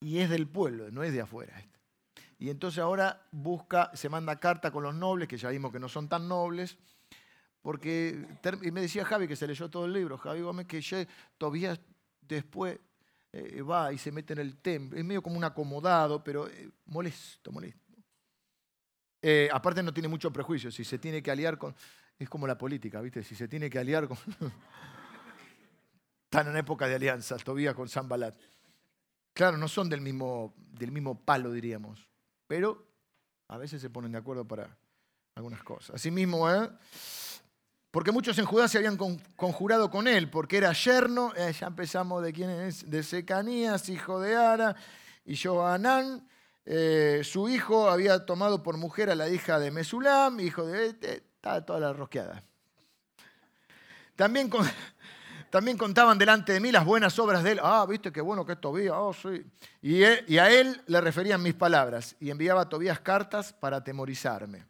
[0.00, 1.64] Y es del pueblo, no es de afuera.
[2.38, 5.88] Y entonces ahora busca, se manda carta con los nobles, que ya vimos que no
[5.88, 6.76] son tan nobles,
[7.62, 8.26] porque
[8.62, 11.06] y me decía Javi que se leyó todo el libro, Javi Gómez, que ya,
[11.38, 11.80] Tobías
[12.20, 12.78] después
[13.32, 14.98] eh, va y se mete en el templo.
[14.98, 17.80] Es medio como un acomodado, pero eh, molesto, molesto.
[19.20, 21.74] Eh, aparte no tiene mucho prejuicio, si se tiene que aliar con...
[22.18, 23.22] Es como la política, ¿viste?
[23.22, 24.16] Si se tiene que aliar con...
[26.24, 28.36] Están en época de alianza, Tobías con Zambalat.
[29.32, 32.08] Claro, no son del mismo, del mismo palo, diríamos,
[32.46, 32.86] pero
[33.48, 34.76] a veces se ponen de acuerdo para
[35.34, 35.96] algunas cosas.
[35.96, 36.68] Asimismo, ¿eh?
[37.90, 38.98] porque muchos en Judá se habían
[39.36, 44.20] conjurado con él, porque era yerno, eh, ya empezamos de quién es, de Secanías, hijo
[44.20, 44.76] de Ara,
[45.24, 46.28] y Johanán,
[46.66, 50.88] eh, su hijo había tomado por mujer a la hija de Mesulam, hijo de...
[50.88, 52.42] estaba toda la rosqueada.
[54.14, 54.50] También,
[55.56, 57.60] también contaban delante de mí las buenas obras de él.
[57.62, 58.92] Ah, viste qué bueno que es Tobías.
[58.94, 59.42] Oh, sí.
[59.80, 64.66] y, y a él le referían mis palabras y enviaba a Tobías cartas para atemorizarme.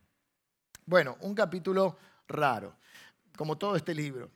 [0.85, 2.77] Bueno, un capítulo raro
[3.37, 4.31] como todo este libro.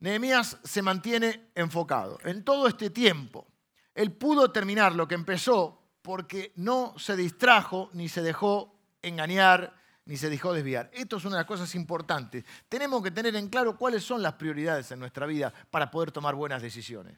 [0.00, 2.18] Nehemías se mantiene enfocado.
[2.24, 3.46] En todo este tiempo,
[3.94, 10.16] él pudo terminar lo que empezó porque no se distrajo ni se dejó engañar ni
[10.16, 10.90] se dejó desviar.
[10.92, 12.44] Esto es una de las cosas importantes.
[12.68, 16.34] Tenemos que tener en claro cuáles son las prioridades en nuestra vida para poder tomar
[16.34, 17.16] buenas decisiones.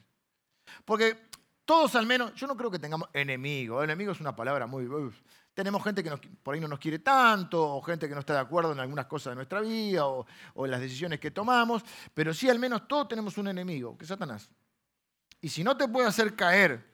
[0.84, 1.28] Porque
[1.64, 3.82] todos al menos, yo no creo que tengamos enemigos.
[3.84, 4.86] Enemigo es una palabra muy...
[5.54, 6.10] Tenemos gente que
[6.42, 9.06] por ahí no nos quiere tanto, o gente que no está de acuerdo en algunas
[9.06, 13.06] cosas de nuestra vida, o, en las decisiones que tomamos, pero sí al menos todos
[13.08, 14.50] tenemos un enemigo, que es Satanás.
[15.40, 16.84] Y si no te puede hacer caer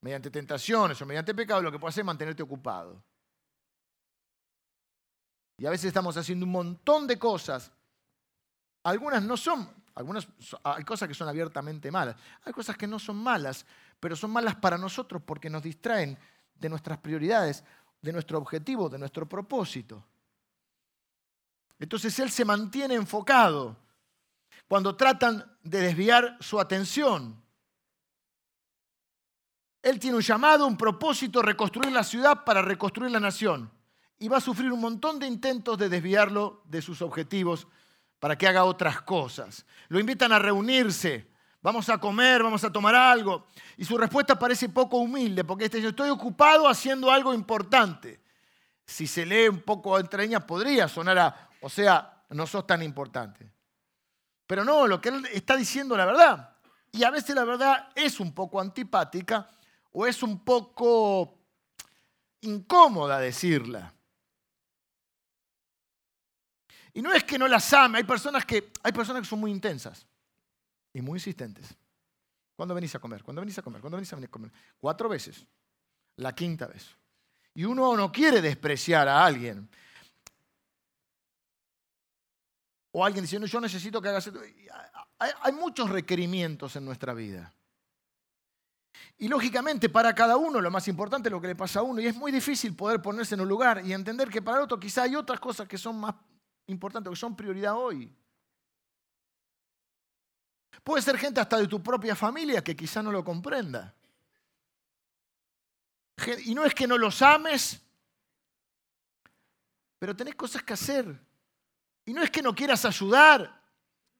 [0.00, 3.00] mediante tentaciones o mediante pecado, lo que puede hacer es mantenerte ocupado.
[5.60, 7.70] Y a veces estamos haciendo un montón de cosas.
[8.82, 10.26] Algunas no son, algunas
[10.64, 12.16] hay cosas que son abiertamente malas.
[12.46, 13.66] Hay cosas que no son malas,
[14.00, 16.16] pero son malas para nosotros porque nos distraen
[16.54, 17.62] de nuestras prioridades
[18.00, 20.02] de nuestro objetivo, de nuestro propósito.
[21.78, 23.76] Entonces Él se mantiene enfocado
[24.66, 27.38] cuando tratan de desviar su atención.
[29.82, 33.70] Él tiene un llamado, un propósito, reconstruir la ciudad para reconstruir la nación.
[34.20, 37.66] Y va a sufrir un montón de intentos de desviarlo de sus objetivos
[38.20, 39.66] para que haga otras cosas.
[39.88, 41.30] Lo invitan a reunirse
[41.62, 43.46] vamos a comer, vamos a tomar algo.
[43.76, 48.20] Y su respuesta parece poco humilde, porque este dice, estoy ocupado haciendo algo importante.
[48.84, 53.50] Si se lee un poco entre podría sonar a, o sea, no sos tan importante.
[54.46, 56.56] Pero no, lo que él está diciendo la verdad.
[56.92, 59.48] Y a veces la verdad es un poco antipática
[59.92, 61.38] o es un poco
[62.40, 63.92] incómoda decirla.
[66.92, 69.50] Y no es que no las ame, hay personas que, hay personas que son muy
[69.50, 70.06] intensas
[70.92, 71.74] y muy insistentes.
[72.56, 73.22] ¿Cuándo venís a comer?
[73.22, 73.80] ¿Cuándo venís a comer?
[73.80, 74.50] ¿Cuándo venís a comer?
[74.78, 75.46] Cuatro veces.
[76.16, 76.94] La quinta vez.
[77.54, 79.68] Y uno no quiere despreciar a alguien.
[82.92, 84.40] O alguien diciendo, yo necesito que hagas esto.
[85.18, 87.52] Hay, hay muchos requerimientos en nuestra vida.
[89.16, 92.00] Y lógicamente para cada uno lo más importante es lo que le pasa a uno.
[92.00, 94.80] Y es muy difícil poder ponerse en un lugar y entender que para el otro
[94.80, 96.14] quizá hay otras cosas que son más
[96.70, 98.12] importantes, que son prioridad hoy.
[100.82, 103.94] Puede ser gente hasta de tu propia familia que quizá no lo comprenda.
[106.44, 107.80] Y no es que no los ames,
[109.98, 111.18] pero tenés cosas que hacer.
[112.04, 113.62] Y no es que no quieras ayudar,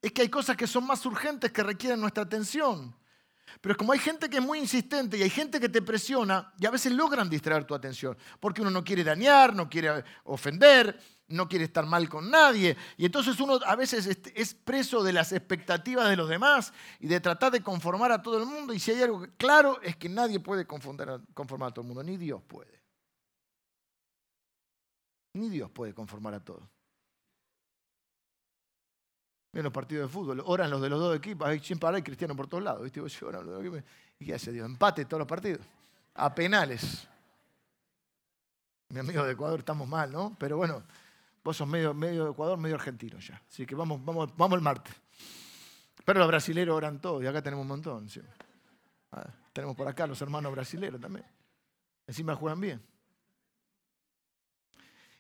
[0.01, 2.95] es que hay cosas que son más urgentes que requieren nuestra atención.
[3.61, 6.67] Pero como hay gente que es muy insistente y hay gente que te presiona, y
[6.67, 11.49] a veces logran distraer tu atención, porque uno no quiere dañar, no quiere ofender, no
[11.49, 12.77] quiere estar mal con nadie.
[12.97, 17.21] Y entonces uno a veces es preso de las expectativas de los demás y de
[17.21, 18.75] tratar de conformar a todo el mundo.
[18.75, 22.17] Y si hay algo claro es que nadie puede conformar a todo el mundo, ni
[22.17, 22.81] Dios puede.
[25.35, 26.69] Ni Dios puede conformar a todos.
[29.53, 32.37] Miren los partidos de fútbol, oran los de los dos equipos, hay, siempre hay cristianos
[32.37, 33.01] por todos lados, ¿viste?
[34.21, 34.65] ¿Y qué hace Dios?
[34.65, 35.67] Empate todos los partidos.
[36.15, 37.09] A penales.
[38.91, 40.37] Mi amigo de Ecuador estamos mal, ¿no?
[40.39, 40.85] Pero bueno,
[41.43, 43.43] vos sos medio, medio de Ecuador, medio argentino ya.
[43.49, 44.95] Así que vamos, vamos, vamos el martes.
[46.05, 48.09] Pero los brasileros oran todos y acá tenemos un montón.
[49.13, 51.27] Ah, tenemos por acá los hermanos brasileros también.
[52.07, 52.83] Encima juegan bien.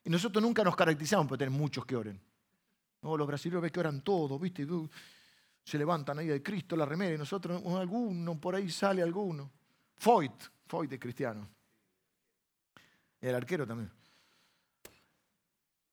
[0.04, 2.20] Y nosotros nunca nos caracterizamos por tener muchos que oren.
[3.02, 4.66] No, los brasileños ven que oran todos, ¿viste?
[5.62, 9.50] Se levantan ahí de Cristo la remera y nosotros, alguno, por ahí sale alguno.
[9.96, 10.32] Foyt,
[10.66, 11.48] Foyt es cristiano.
[13.20, 13.90] El arquero también.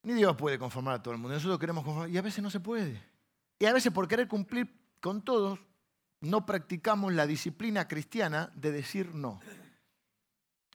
[0.08, 1.36] Ni Dios puede conformar a todo el mundo.
[1.36, 2.10] Nosotros queremos conformar.
[2.10, 3.04] Y a veces no se puede.
[3.60, 5.60] Y a veces por querer cumplir con todos,
[6.22, 9.42] no practicamos la disciplina cristiana de decir no.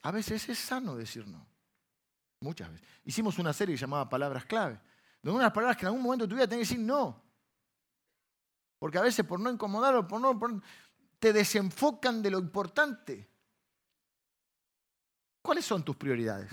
[0.03, 1.47] A veces es sano decir no.
[2.41, 2.87] Muchas veces.
[3.07, 4.79] Hicimos una serie llamada Palabras Clave
[5.23, 7.25] de unas palabras que en algún momento tu vida tenés que decir no.
[8.79, 10.63] Porque a veces por no incomodar o por no,
[11.19, 13.31] te desenfocan de lo importante.
[15.41, 16.53] ¿Cuáles son tus prioridades?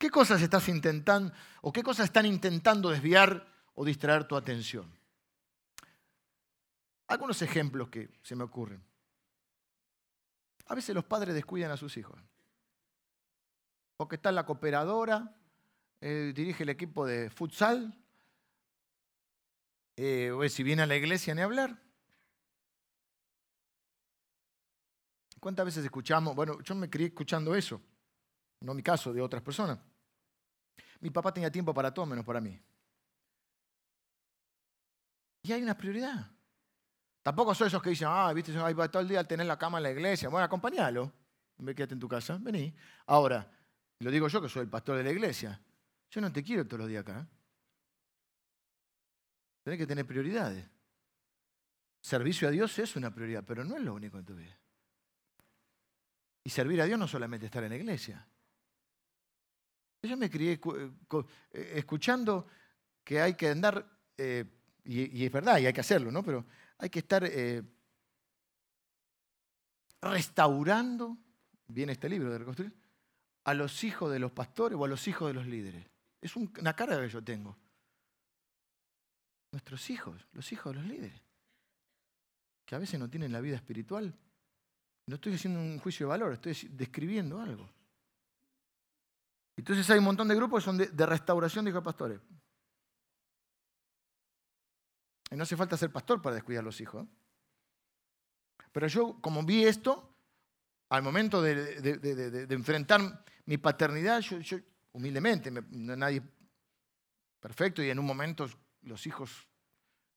[0.00, 4.90] ¿Qué cosas estás intentando o qué cosas están intentando desviar o distraer tu atención?
[7.06, 8.82] Algunos ejemplos que se me ocurren.
[10.68, 12.18] A veces los padres descuidan a sus hijos.
[13.98, 15.36] Porque está la cooperadora,
[16.00, 17.94] eh, dirige el equipo de futsal,
[19.96, 21.78] eh, o si viene a la iglesia ni hablar.
[25.40, 26.34] ¿Cuántas veces escuchamos?
[26.34, 27.82] Bueno, yo me crié escuchando eso,
[28.60, 29.89] no mi caso, de otras personas.
[31.00, 32.60] Mi papá tenía tiempo para todo menos para mí.
[35.42, 36.30] Y hay una prioridad.
[37.22, 39.58] Tampoco soy esos que dicen, ah, viste, ahí va todo el día al tener la
[39.58, 40.28] cama en la iglesia.
[40.28, 41.12] Bueno, acompáñalo.
[41.58, 42.74] Quédate en tu casa, vení.
[43.06, 43.50] Ahora,
[43.98, 45.60] lo digo yo que soy el pastor de la iglesia.
[46.10, 47.26] Yo no te quiero todos los días acá.
[49.62, 50.66] Tienes que tener prioridades.
[52.00, 54.58] Servicio a Dios es una prioridad, pero no es lo único en tu vida.
[56.42, 58.26] Y servir a Dios no solamente estar en la iglesia.
[60.02, 60.90] Yo me crié eh,
[61.52, 62.46] eh, escuchando
[63.04, 63.86] que hay que andar,
[64.16, 64.44] eh,
[64.84, 66.22] y, es verdad, y hay que hacerlo, ¿no?
[66.22, 66.46] Pero
[66.78, 67.30] hay que estar
[70.00, 71.18] restaurando,
[71.68, 72.74] viene este libro de reconstruir,
[73.44, 75.86] a los hijos de los pastores o a los hijos de los líderes.
[76.20, 77.56] Es una carga que yo tengo.
[79.52, 81.20] Nuestros hijos, los hijos de los líderes,
[82.64, 84.14] que a veces no tienen la vida espiritual.
[85.06, 87.68] No estoy haciendo un juicio de valor, estoy describiendo algo.
[89.60, 92.20] Entonces hay un montón de grupos que son de, restauración de hijos pastores.
[95.30, 97.06] Y no hace falta ser pastor para descuidar a los hijos.
[98.72, 100.14] Pero yo, como vi esto,
[100.88, 104.58] al momento de, enfrentar mi paternidad, yo,
[104.92, 106.22] humildemente, nadie
[107.38, 108.48] perfecto y en un momento
[108.82, 109.46] los hijos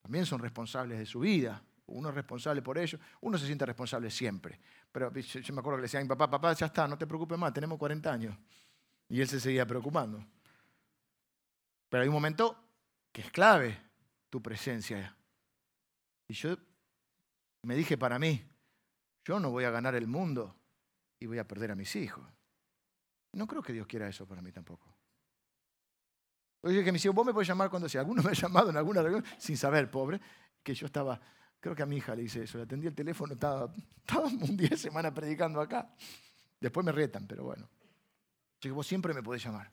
[0.02, 1.62] también son responsables de su vida.
[1.88, 4.58] Uno es responsable por ellos, uno se siente responsable siempre.
[4.90, 7.06] Pero yo me acuerdo que le decía a mi papá, papá, ya está, no te
[7.06, 8.38] preocupes más, tenemos 40 años.
[9.14, 10.26] Y él se seguía preocupando.
[11.88, 12.58] Pero hay un momento
[13.12, 13.80] que es clave
[14.32, 15.16] tu presencia.
[16.28, 16.58] Y yo
[17.62, 18.44] me dije para mí,
[19.24, 20.56] yo no voy a ganar el mundo
[21.20, 22.28] y voy a perder a mis hijos.
[23.34, 24.92] No creo que Dios quiera eso para mí tampoco.
[26.62, 28.02] Oye, que me dice, vos me puedes llamar cuando sea.
[28.02, 30.20] Alguno me ha llamado en alguna reunión sin saber, pobre,
[30.64, 31.22] que yo estaba,
[31.60, 34.58] creo que a mi hija le hice eso, le atendí el teléfono, estaba, estaba un
[34.58, 35.94] día de semana predicando acá.
[36.60, 37.70] Después me retan, pero bueno.
[38.64, 39.72] Yo vos siempre me podés llamar.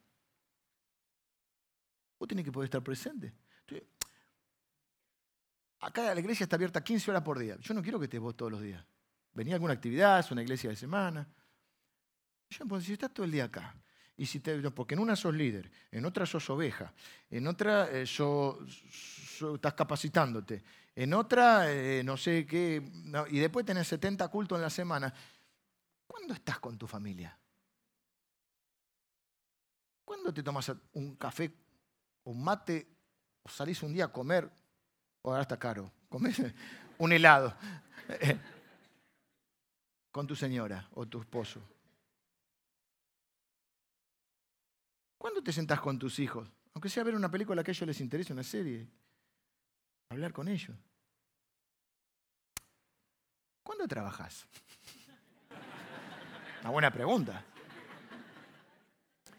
[2.19, 3.33] Vos tenés que poder estar presente.
[5.81, 7.57] acá la iglesia está abierta 15 horas por día.
[7.61, 8.85] Yo no quiero que estés vos todos los días.
[9.33, 11.27] Venía a alguna actividad, es una iglesia de semana.
[12.51, 13.75] Yo, pues, si estás todo el día acá,
[14.17, 16.93] y si te, porque en una sos líder, en otra sos oveja,
[17.31, 20.63] en otra eh, estás capacitándote,
[20.95, 22.83] en otra eh, no sé qué,
[23.31, 25.15] y después tenés 70 cultos en la semana.
[26.07, 27.40] ¿Cuándo estás con tu familia?
[30.11, 31.55] ¿Cuándo te tomas un café,
[32.25, 32.85] un mate,
[33.45, 34.51] o salís un día a comer,
[35.23, 36.43] o ahora está caro, comés
[36.99, 37.55] un helado
[40.11, 41.63] con tu señora o tu esposo?
[45.17, 46.51] ¿Cuándo te sentás con tus hijos?
[46.75, 48.89] Aunque sea ver una película que a ellos les interese, una serie.
[50.09, 50.77] Hablar con ellos.
[53.63, 54.45] ¿Cuándo trabajas?
[56.63, 57.45] Una buena pregunta.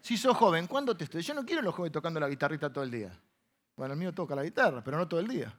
[0.02, 1.22] Si sos joven, ¿cuándo te estoy?
[1.22, 3.12] Yo no quiero los jóvenes tocando la guitarrita todo el día.
[3.76, 5.54] Bueno, el mío toca la guitarra, pero no todo el día.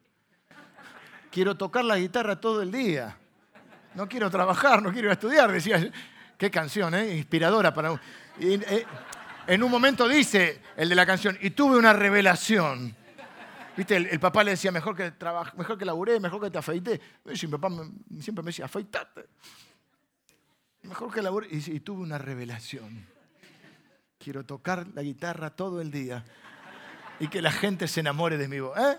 [1.32, 3.18] Quiero tocar la guitarra todo el día.
[3.96, 5.50] No quiero trabajar, no quiero ir a estudiar.
[5.50, 5.90] Decía,
[6.38, 7.16] qué canción, ¿eh?
[7.16, 8.00] Inspiradora para...
[8.38, 8.86] Eh,
[9.48, 12.94] en un momento dice el de la canción, y tuve una revelación.
[13.78, 13.96] ¿Viste?
[13.96, 17.00] El, papá le decía, mejor que, trabaje, mejor que laburé, mejor que te afeité.
[17.26, 17.70] Y mi papá
[18.20, 19.26] siempre me decía, afeitate.
[20.82, 21.48] Mejor que laburé.
[21.50, 23.13] Y, y tuve una revelación.
[24.24, 26.24] Quiero tocar la guitarra todo el día
[27.20, 28.78] y que la gente se enamore de mi voz.
[28.80, 28.98] ¿Eh?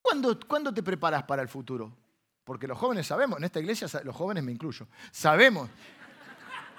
[0.00, 1.94] ¿Cuándo, ¿Cuándo te preparas para el futuro?
[2.42, 5.68] Porque los jóvenes sabemos, en esta iglesia los jóvenes me incluyo, sabemos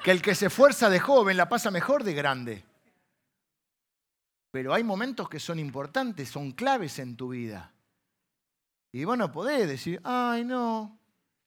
[0.03, 2.65] que el que se esfuerza de joven la pasa mejor de grande.
[4.49, 7.73] Pero hay momentos que son importantes, son claves en tu vida.
[8.91, 10.97] Y vos no podés decir, ay no,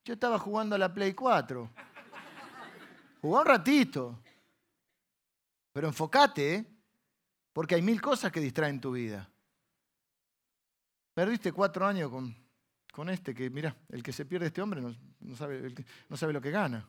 [0.04, 1.68] yo estaba jugando a la Play 4.
[3.20, 4.20] Jugá un ratito.
[5.72, 6.66] Pero enfócate, ¿eh?
[7.52, 9.28] porque hay mil cosas que distraen tu vida.
[11.14, 12.34] Perdiste cuatro años con,
[12.92, 15.74] con este, que mira, el que se pierde este hombre no, sabe,
[16.08, 16.88] no sabe lo que gana.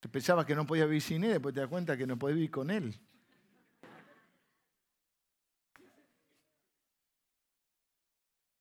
[0.00, 2.36] Te pensabas que no podías vivir sin él, después te das cuenta que no podés
[2.36, 2.98] vivir con él.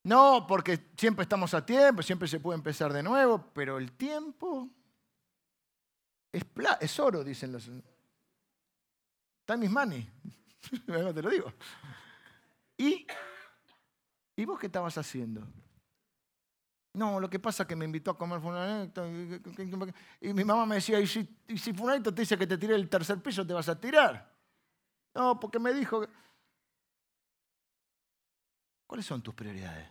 [0.03, 4.69] No, porque siempre estamos a tiempo, siempre se puede empezar de nuevo, pero el tiempo
[6.33, 6.43] es,
[6.81, 7.69] es oro, dicen los.
[9.45, 10.09] Time is money.
[10.85, 11.53] te lo digo.
[12.77, 13.05] ¿Y?
[14.35, 15.47] ¿Y vos qué estabas haciendo?
[16.93, 19.07] No, lo que pasa es que me invitó a comer fulanito
[20.21, 22.87] y mi mamá me decía, ¿y si, y si te dice que te tire el
[22.87, 24.31] tercer piso, te vas a tirar?
[25.15, 26.05] No, porque me dijo...
[28.85, 29.87] ¿Cuáles son tus prioridades?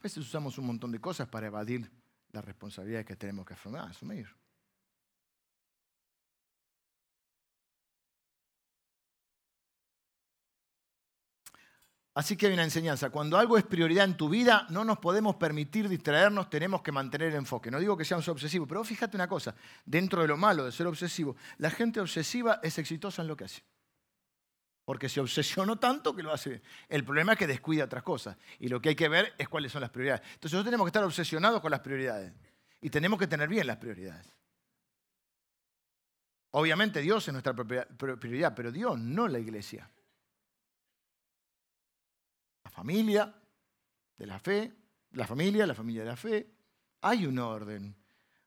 [0.00, 1.90] A veces usamos un montón de cosas para evadir
[2.32, 4.26] las responsabilidades que tenemos que asumir.
[12.14, 13.10] Así que hay una enseñanza.
[13.10, 17.28] Cuando algo es prioridad en tu vida, no nos podemos permitir distraernos, tenemos que mantener
[17.28, 17.70] el enfoque.
[17.70, 20.86] No digo que seamos obsesivos, pero fíjate una cosa, dentro de lo malo de ser
[20.86, 23.62] obsesivo, la gente obsesiva es exitosa en lo que hace.
[24.84, 26.62] Porque se obsesionó tanto que lo hace.
[26.88, 28.36] El problema es que descuida otras cosas.
[28.58, 30.22] Y lo que hay que ver es cuáles son las prioridades.
[30.22, 32.32] Entonces nosotros tenemos que estar obsesionados con las prioridades.
[32.80, 34.26] Y tenemos que tener bien las prioridades.
[36.52, 39.88] Obviamente Dios es nuestra prioridad, pero Dios no la iglesia
[42.70, 43.34] familia
[44.16, 44.72] de la fe,
[45.12, 46.50] la familia, la familia de la fe.
[47.02, 47.94] Hay un orden,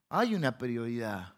[0.10, 1.36] hay una prioridad.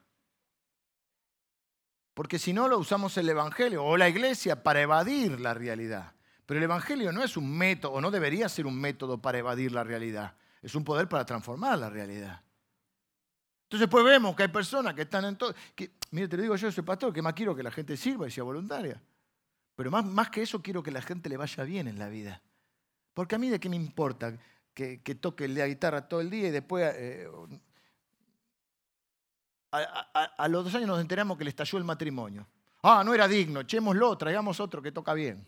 [2.15, 6.13] Porque si no lo usamos el Evangelio o la iglesia para evadir la realidad.
[6.45, 9.73] Pero el Evangelio no es un método, o no debería ser un método para evadir
[9.73, 10.34] la realidad.
[10.63, 12.41] Es un poder para transformar la realidad.
[13.63, 15.54] Entonces pues vemos que hay personas que están en todo...
[15.75, 18.28] Que, mire, te lo digo yo, soy pastor, que más quiero que la gente sirva
[18.28, 19.01] y sea voluntaria.
[19.75, 22.41] Pero más, más que eso quiero que la gente le vaya bien en la vida.
[23.13, 24.38] Porque a mí de qué me importa
[24.73, 27.28] que, toque la guitarra todo el día y después eh,
[29.77, 32.47] a, los dos años nos enteramos que le estalló el matrimonio.
[32.83, 35.47] Ah, no era digno, echémoslo, traigamos otro que toca bien.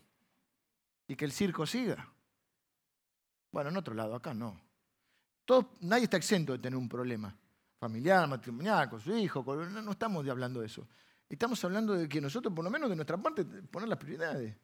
[1.08, 2.08] Y que el circo siga.
[3.52, 4.60] Bueno, en otro lado, acá no.
[5.82, 7.36] nadie está exento de tener un problema
[7.80, 9.44] familiar, matrimonial, con su hijo.
[9.56, 10.88] no estamos hablando de eso.
[11.30, 14.56] Estamos hablando de que nosotros, por lo menos de nuestra parte, poner las prioridades.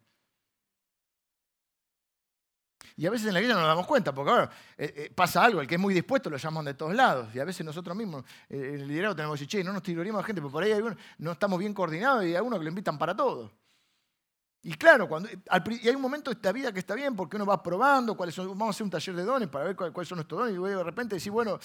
[2.95, 5.43] Y a veces en la iglesia no nos damos cuenta, porque ahora eh, eh, pasa
[5.43, 7.33] algo, el que es muy dispuesto lo llaman de todos lados.
[7.33, 10.23] Y a veces nosotros mismos, eh, el liderazgo tenemos que decir, che, no nos tiraríamos
[10.23, 10.83] a gente, pero por ahí hay
[11.17, 13.51] no estamos bien coordinados y hay algunos que lo invitan para todo.
[14.61, 17.45] Y claro, cuando, y hay un momento de esta vida que está bien porque uno
[17.45, 20.17] va probando cuáles son, vamos a hacer un taller de dones para ver cuáles son
[20.17, 21.59] nuestros dones y de repente decir, bueno,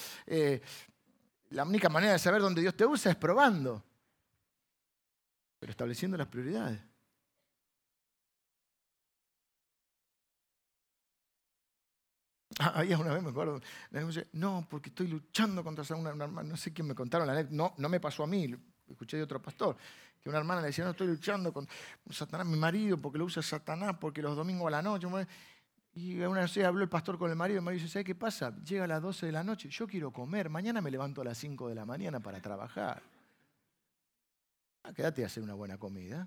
[1.51, 3.85] la única manera de saber dónde Dios te usa es probando,
[5.61, 6.88] pero estableciendo las prioridades.
[12.59, 13.61] Había una vez, me acuerdo,
[14.33, 17.89] no, porque estoy luchando contra una, hermana, no sé quién me contaron la no, no
[17.89, 18.53] me pasó a mí,
[18.89, 19.77] escuché de otro pastor,
[20.21, 21.69] que una hermana le decía, no, estoy luchando con
[22.11, 25.07] Satanás, mi marido, porque lo usa Satanás, porque los domingos a la noche,
[25.95, 28.15] y una vez habló el pastor con el marido, y el marido dice, ¿sabes qué
[28.15, 28.55] pasa?
[28.65, 31.39] Llega a las 12 de la noche, yo quiero comer, mañana me levanto a las
[31.39, 33.03] 5 de la mañana para trabajar.
[34.83, 36.27] Ah, quédate a hacer una buena comida.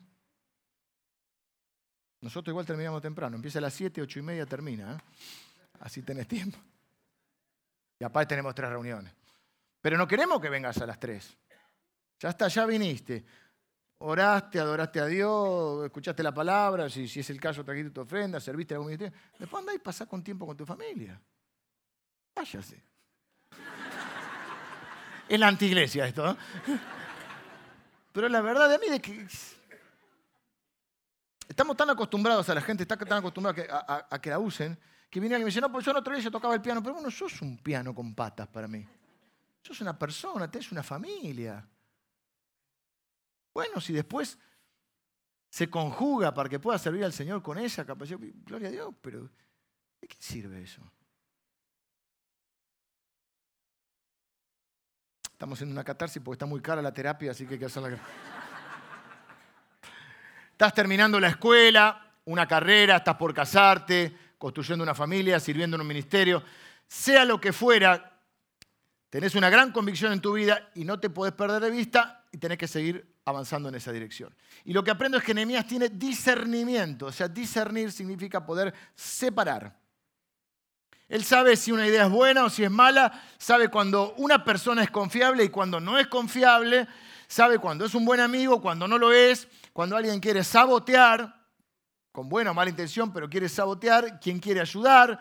[2.21, 4.93] Nosotros igual terminamos temprano, empieza a las 7, 8 y media termina.
[4.93, 4.97] ¿eh?
[5.81, 6.57] Así tenés tiempo.
[7.99, 9.13] Y aparte tenemos tres reuniones.
[9.81, 11.37] Pero no queremos que vengas a las tres.
[12.19, 13.25] Ya está, ya viniste.
[13.99, 18.39] Oraste, adoraste a Dios, escuchaste la palabra, si, si es el caso, trajiste tu ofrenda,
[18.39, 19.15] serviste a algún ministerio.
[19.37, 21.19] Después andá y pasá con tiempo con tu familia.
[22.35, 22.83] Váyase.
[25.29, 26.37] Es la antiglesia esto, ¿no?
[28.11, 29.27] Pero la verdad de mí es que
[31.47, 34.77] estamos tan acostumbrados a la gente, está tan acostumbrada a, a que la usen,
[35.11, 36.81] que viene alguien y me dice, no, pues yo no otra vez tocaba el piano,
[36.81, 38.87] pero bueno, sos un piano con patas para mí.
[39.61, 41.67] sos una persona, tenés una familia.
[43.53, 44.39] Bueno, si después
[45.49, 49.29] se conjuga para que pueda servir al Señor con esa capacidad, gloria a Dios, pero
[49.99, 50.81] ¿de qué sirve eso?
[55.33, 57.99] Estamos en una catarsis porque está muy cara la terapia, así que hay que hacerla.
[60.53, 65.87] Estás terminando la escuela, una carrera, estás por casarte, construyendo una familia, sirviendo en un
[65.87, 66.43] ministerio.
[66.87, 68.19] Sea lo que fuera,
[69.11, 72.39] tenés una gran convicción en tu vida y no te podés perder de vista y
[72.39, 74.35] tenés que seguir avanzando en esa dirección.
[74.65, 79.79] Y lo que aprendo es que Nehemías tiene discernimiento, o sea, discernir significa poder separar.
[81.07, 84.81] Él sabe si una idea es buena o si es mala, sabe cuando una persona
[84.81, 86.87] es confiable y cuando no es confiable,
[87.27, 91.40] sabe cuando es un buen amigo, cuando no lo es, cuando alguien quiere sabotear,
[92.11, 95.19] con buena o mala intención, pero quiere sabotear, quien quiere ayudar,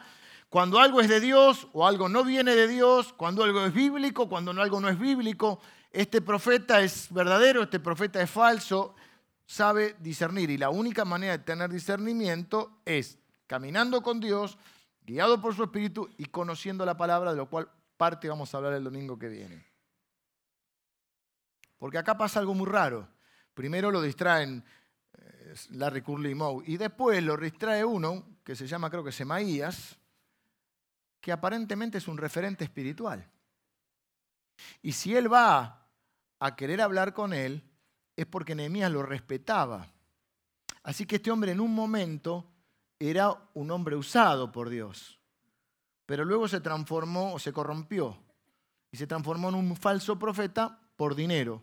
[0.49, 4.29] cuando algo es de Dios o algo no viene de Dios, cuando algo es bíblico,
[4.29, 5.61] cuando algo no es bíblico
[5.91, 8.95] este profeta es verdadero, este profeta es falso,
[9.45, 10.51] sabe discernir.
[10.51, 14.57] Y la única manera de tener discernimiento es caminando con Dios,
[15.03, 18.75] guiado por su Espíritu y conociendo la palabra, de lo cual parte vamos a hablar
[18.75, 19.67] el domingo que viene.
[21.79, 23.09] Porque acá pasa algo muy raro.
[23.55, 24.65] Primero lo distraen
[25.71, 29.99] Larry Curly Moe, y después lo distrae uno, que se llama creo que Semaías,
[31.21, 33.29] que aparentemente es un referente espiritual.
[34.83, 35.87] Y si él va
[36.39, 37.63] a querer hablar con él
[38.17, 39.93] es porque Nehemías lo respetaba.
[40.83, 42.51] Así que este hombre en un momento
[42.99, 45.19] era un hombre usado por Dios,
[46.07, 48.19] pero luego se transformó o se corrompió
[48.91, 51.63] y se transformó en un falso profeta por dinero.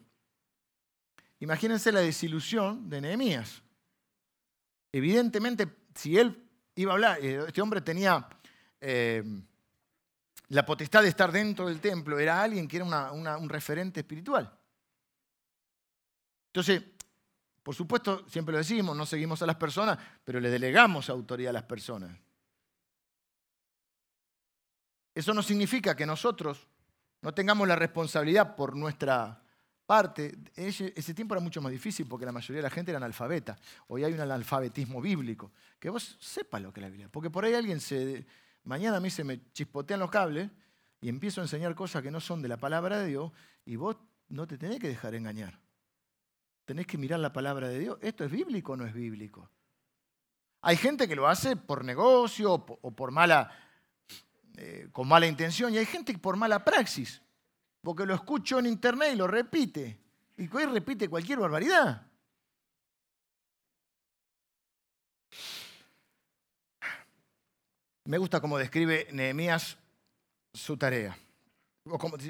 [1.39, 3.61] Imagínense la desilusión de Nehemías.
[4.97, 6.43] Evidentemente, si él
[6.73, 8.27] iba a hablar, eh, este hombre tenía
[8.81, 9.23] eh,
[10.47, 14.51] la potestad de estar dentro del templo, era alguien que era un referente espiritual.
[16.47, 16.81] Entonces,
[17.61, 21.53] por supuesto, siempre lo decimos, no seguimos a las personas, pero le delegamos autoridad a
[21.53, 22.17] las personas.
[25.13, 26.67] Eso no significa que nosotros
[27.21, 29.43] no tengamos la responsabilidad por nuestra
[29.87, 30.37] parte.
[30.55, 33.57] Ese, tiempo era mucho más difícil porque la mayoría de la gente era analfabeta.
[33.87, 35.51] Hoy hay un analfabetismo bíblico.
[35.79, 37.09] Que vos sepas lo que es la Biblia.
[37.09, 38.27] Porque por ahí alguien se...
[38.63, 40.51] Mañana a mí se me chispotean los cables
[41.01, 43.31] y empiezo a enseñar cosas que no son de la palabra de Dios
[43.65, 43.95] y vos
[44.29, 45.57] no te tenés que dejar engañar
[46.67, 47.97] tenés que mirar la palabra de Dios.
[48.01, 49.49] ¿Esto es bíblico o no es bíblico?
[50.61, 53.49] Hay gente que lo hace por negocio o por mala,
[54.57, 57.21] eh, con mala intención y hay gente que por mala praxis,
[57.81, 59.99] porque lo escucho en internet y lo repite.
[60.37, 62.07] Y hoy repite cualquier barbaridad.
[68.05, 69.77] Me gusta cómo describe Nehemías
[70.53, 71.17] su tarea.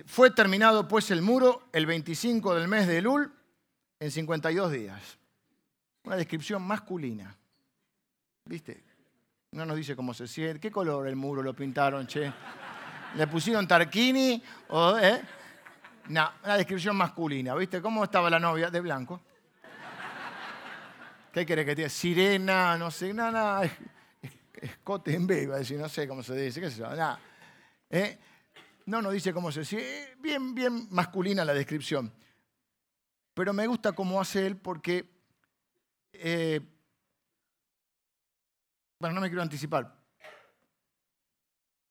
[0.06, 3.32] Fue terminado pues el muro el 25 del mes de Elul
[4.00, 5.18] en 52 días.
[6.04, 7.36] Una descripción masculina.
[8.46, 8.84] ¿Viste?
[9.52, 10.60] No nos dice cómo se siente.
[10.60, 12.32] ¿Qué color el muro lo pintaron, che?
[13.16, 14.42] ¿Le pusieron tarquini?
[14.70, 15.22] O, ¿eh?
[16.10, 17.56] No, una descripción masculina.
[17.56, 17.82] ¿Viste?
[17.82, 18.70] ¿Cómo estaba la novia?
[18.70, 19.22] De blanco.
[21.32, 21.90] ¿Qué quiere que diga?
[21.90, 23.72] Sirena, no sé, nada, nada.
[24.54, 26.82] Escote en B, iba a decir, no sé cómo se dice, qué sé.
[26.82, 27.20] Nada.
[27.90, 28.18] ¿Eh?
[28.86, 30.16] No nos dice cómo se dice.
[30.20, 32.12] Bien, bien masculina la descripción
[33.38, 35.08] pero me gusta cómo hace él porque,
[36.12, 36.60] eh,
[38.98, 39.96] bueno, no me quiero anticipar,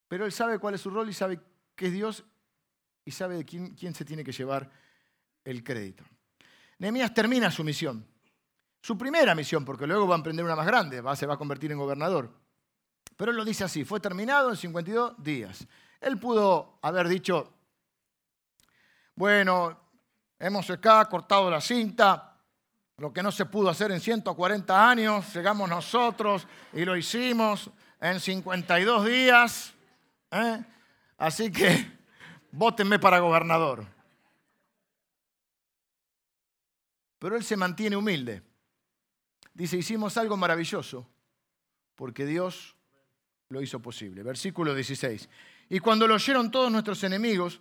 [0.09, 1.41] pero él sabe cuál es su rol y sabe
[1.77, 2.25] qué es Dios
[3.07, 4.71] y sabe de quién, quién se tiene que llevar
[5.43, 6.05] el crédito.
[6.79, 8.07] Nehemías termina su misión,
[8.83, 11.39] su primera misión, porque luego va a emprender una más grande, va, se va a
[11.39, 12.31] convertir en gobernador.
[13.17, 15.67] Pero él lo dice así, fue terminado en 52 días.
[16.03, 17.55] Él pudo haber dicho,
[19.15, 19.87] bueno,
[20.39, 22.37] Hemos acá cortado la cinta,
[22.99, 28.21] lo que no se pudo hacer en 140 años, llegamos nosotros y lo hicimos en
[28.21, 29.73] 52 días.
[30.31, 30.63] ¿eh?
[31.17, 31.96] Así que
[32.57, 33.87] votenme para gobernador.
[37.19, 38.43] Pero él se mantiene humilde.
[39.55, 41.09] Dice, hicimos algo maravilloso
[41.95, 42.77] porque Dios
[43.49, 44.23] lo hizo posible.
[44.23, 45.29] Versículo 16.
[45.71, 47.61] Y cuando lo oyeron todos nuestros enemigos,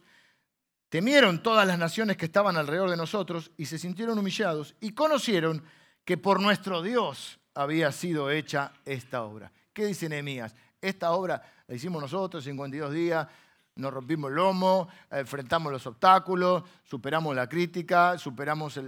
[0.89, 5.64] Temieron todas las naciones que estaban alrededor de nosotros y se sintieron humillados y conocieron
[6.06, 9.52] que por nuestro Dios había sido hecha esta obra.
[9.74, 10.56] ¿Qué dice Nehemías?
[10.80, 13.28] Esta obra la hicimos nosotros, 52 días,
[13.76, 18.80] nos rompimos el lomo, enfrentamos los obstáculos, superamos la crítica, superamos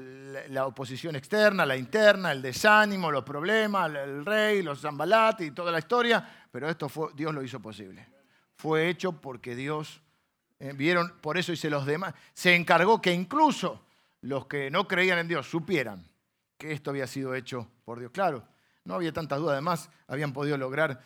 [0.50, 5.72] la oposición externa, la interna, el desánimo, los problemas, el rey, los zambalates y toda
[5.72, 8.08] la historia, pero esto fue, Dios lo hizo posible.
[8.56, 10.02] Fue hecho porque Dios
[10.60, 12.16] Eh, vieron, por eso hice los demás.
[12.34, 13.86] Se encargó que incluso
[14.22, 16.04] los que no creían en Dios supieran
[16.58, 18.12] que esto había sido hecho por Dios.
[18.12, 18.44] Claro,
[18.84, 19.54] no había tantas dudas.
[19.54, 21.04] Además, habían podido lograr,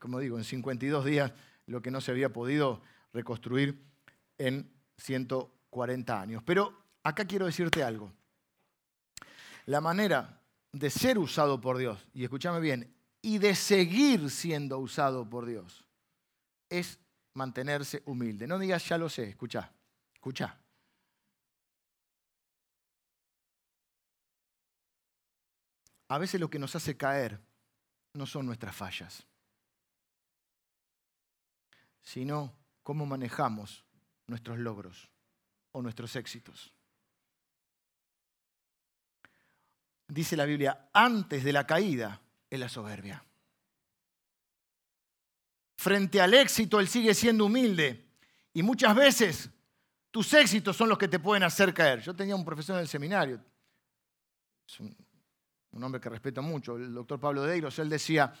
[0.00, 1.32] como digo, en 52 días
[1.66, 2.82] lo que no se había podido
[3.12, 3.82] reconstruir
[4.36, 6.42] en 140 años.
[6.44, 8.12] Pero acá quiero decirte algo.
[9.66, 10.40] La manera
[10.72, 15.84] de ser usado por Dios, y escúchame bien, y de seguir siendo usado por Dios,
[16.68, 16.98] es
[17.34, 18.46] mantenerse humilde.
[18.46, 19.72] No digas, ya lo sé, escucha,
[20.14, 20.58] escucha.
[26.08, 27.38] A veces lo que nos hace caer
[28.14, 29.26] no son nuestras fallas,
[32.02, 32.57] sino
[32.88, 33.84] cómo manejamos
[34.28, 35.10] nuestros logros
[35.72, 36.72] o nuestros éxitos.
[40.06, 42.18] Dice la Biblia, antes de la caída
[42.48, 43.22] es la soberbia.
[45.76, 48.06] Frente al éxito, Él sigue siendo humilde.
[48.54, 49.50] Y muchas veces
[50.10, 52.00] tus éxitos son los que te pueden hacer caer.
[52.00, 53.38] Yo tenía un profesor en el seminario,
[54.66, 54.96] es un,
[55.82, 58.32] hombre que respeto mucho, el doctor Pablo Deiros, él decía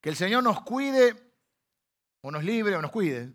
[0.00, 1.16] que el Señor nos cuide,
[2.20, 3.34] o nos libre, o nos cuide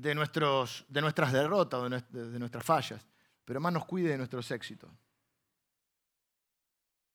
[0.00, 3.06] de, nuestros, de nuestras derrotas, de, de nuestras fallas,
[3.44, 4.90] pero más nos cuide de nuestros éxitos.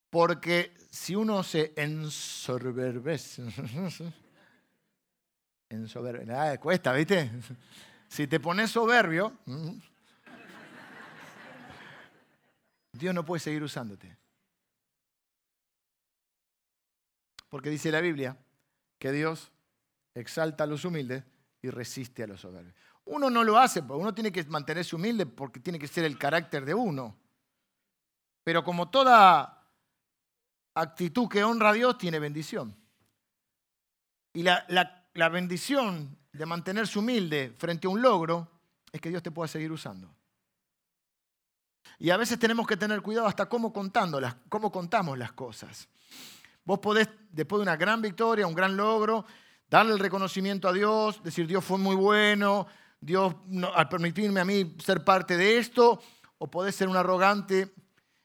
[0.09, 3.43] Porque si uno se ensoberbece,
[5.69, 7.31] ensoberbece, cuesta, ¿viste?
[8.07, 9.39] Si te pones soberbio,
[12.93, 14.15] Dios no puede seguir usándote.
[17.49, 18.37] Porque dice la Biblia
[18.99, 19.51] que Dios
[20.13, 21.23] exalta a los humildes
[21.65, 22.75] y resiste a los soberbios.
[23.05, 26.65] Uno no lo hace, uno tiene que mantenerse humilde porque tiene que ser el carácter
[26.65, 27.15] de uno.
[28.43, 29.63] Pero como toda
[30.75, 32.75] actitud que honra a Dios tiene bendición.
[34.33, 34.65] Y la,
[35.13, 38.51] la, bendición de mantenerse humilde frente a un logro
[38.91, 40.13] es que Dios te pueda seguir usando.
[41.97, 45.87] Y a veces tenemos que tener cuidado hasta cómo, contando las, cómo contamos las cosas.
[46.65, 49.25] Vos podés, después de una gran victoria, un gran logro,
[49.69, 52.67] darle el reconocimiento a Dios, decir Dios fue muy bueno,
[52.99, 53.35] Dios
[53.73, 56.01] al permitirme a mí ser parte de esto,
[56.37, 57.73] o podés ser un arrogante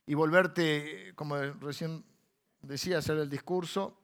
[0.06, 2.04] y volverte, como recién
[2.62, 3.96] decía hacer el discurso.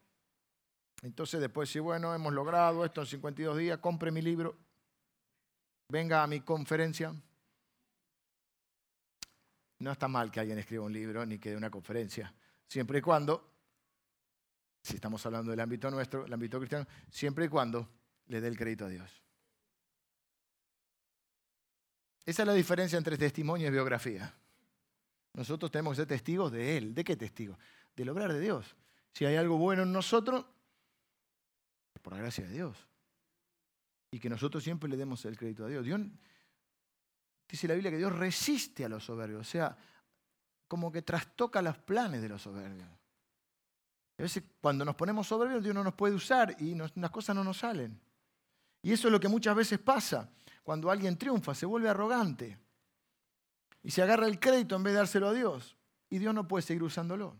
[1.02, 4.56] Entonces después, si bueno, hemos logrado esto en 52 días, compre mi libro,
[5.88, 7.14] venga a mi conferencia.
[9.78, 12.32] No está mal que alguien escriba un libro ni que dé una conferencia,
[12.66, 13.55] siempre y cuando,
[14.86, 17.88] si estamos hablando del ámbito nuestro, el ámbito cristiano, siempre y cuando
[18.26, 19.22] le dé el crédito a Dios.
[22.24, 24.34] Esa es la diferencia entre testimonio y biografía.
[25.34, 26.94] Nosotros tenemos que ser testigos de Él.
[26.94, 27.56] ¿De qué testigos?
[27.96, 28.76] del obrar de Dios.
[29.12, 30.44] Si hay algo bueno en nosotros,
[31.94, 32.76] es por la gracia de Dios.
[34.10, 35.84] Y que nosotros siempre le demos el crédito a Dios.
[35.84, 36.00] Dios
[37.48, 39.76] dice la Biblia que Dios resiste a los soberbios, o sea,
[40.68, 42.88] como que trastoca los planes de los soberbios.
[44.18, 47.44] A veces cuando nos ponemos soberbios, Dios no nos puede usar y las cosas no
[47.44, 48.00] nos salen.
[48.82, 50.30] Y eso es lo que muchas veces pasa.
[50.62, 52.58] Cuando alguien triunfa, se vuelve arrogante.
[53.82, 55.76] Y se agarra el crédito en vez de dárselo a Dios.
[56.08, 57.36] Y Dios no puede seguir usándolo.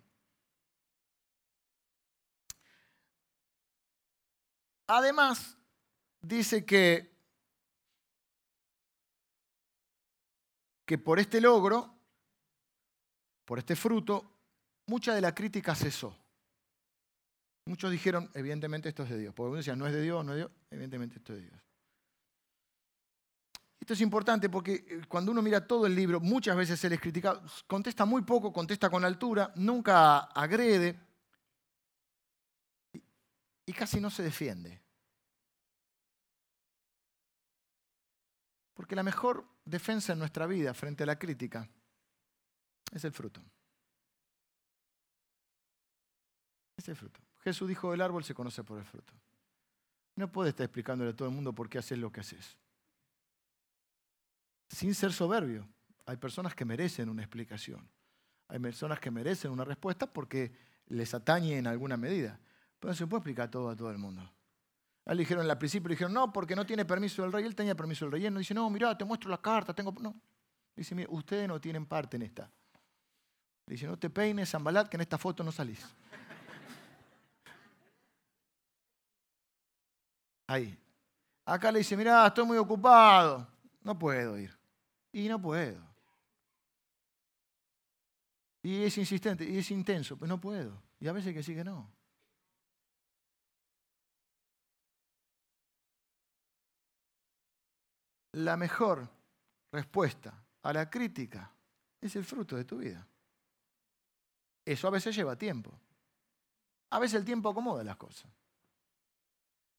[4.89, 5.57] Además,
[6.21, 7.13] dice que,
[10.85, 11.95] que por este logro,
[13.45, 14.31] por este fruto,
[14.87, 16.17] mucha de la crítica cesó.
[17.67, 19.35] Muchos dijeron, evidentemente esto es de Dios.
[19.35, 21.49] Porque uno decía, no es de Dios, no es de Dios, evidentemente esto es de
[21.49, 21.61] Dios.
[23.81, 27.01] Esto es importante porque eh, cuando uno mira todo el libro, muchas veces se les
[27.01, 30.99] critica, contesta muy poco, contesta con altura, nunca agrede
[33.67, 34.81] y casi no se defiende.
[38.75, 41.69] Porque la mejor defensa en nuestra vida frente a la crítica
[42.93, 43.43] es el fruto.
[46.77, 47.26] Es el fruto.
[47.47, 49.13] Jesús dijo, el árbol se conoce por el fruto.
[50.17, 52.59] No puedes estar explicándole a todo el mundo por qué haces lo que haces.
[54.69, 55.65] Sin ser soberbio.
[56.07, 57.89] Hay personas que merecen una explicación.
[58.49, 60.51] Hay personas que merecen una respuesta porque
[60.89, 62.41] les atañe en alguna medida.
[62.81, 64.23] Pero no se puede explicar todo a todo el mundo.
[65.05, 67.45] A él le dijeron al principio, le dijeron, no, porque no tiene permiso del rey.
[67.45, 68.27] Él tenía permiso del rey.
[68.27, 69.95] Él no dice, no, mira, te muestro la carta, tengo...
[70.01, 70.21] No.
[70.75, 72.51] Dice, mira, ustedes no tienen parte en esta.
[73.67, 75.87] Dice, no te peines, Zambalat, que en esta foto no salís.
[80.47, 80.79] Ahí.
[81.45, 83.47] Acá le dice, mira, estoy muy ocupado.
[83.83, 84.57] No puedo ir.
[85.13, 85.81] Y no puedo.
[88.63, 90.83] Y es insistente, y es intenso, pero no puedo.
[90.99, 91.97] Y a veces que sí que no.
[98.37, 99.09] la mejor
[99.73, 101.51] respuesta a la crítica
[102.01, 103.07] es el fruto de tu vida.
[104.65, 105.73] Eso a veces lleva tiempo.
[106.91, 108.31] A veces el tiempo acomoda las cosas.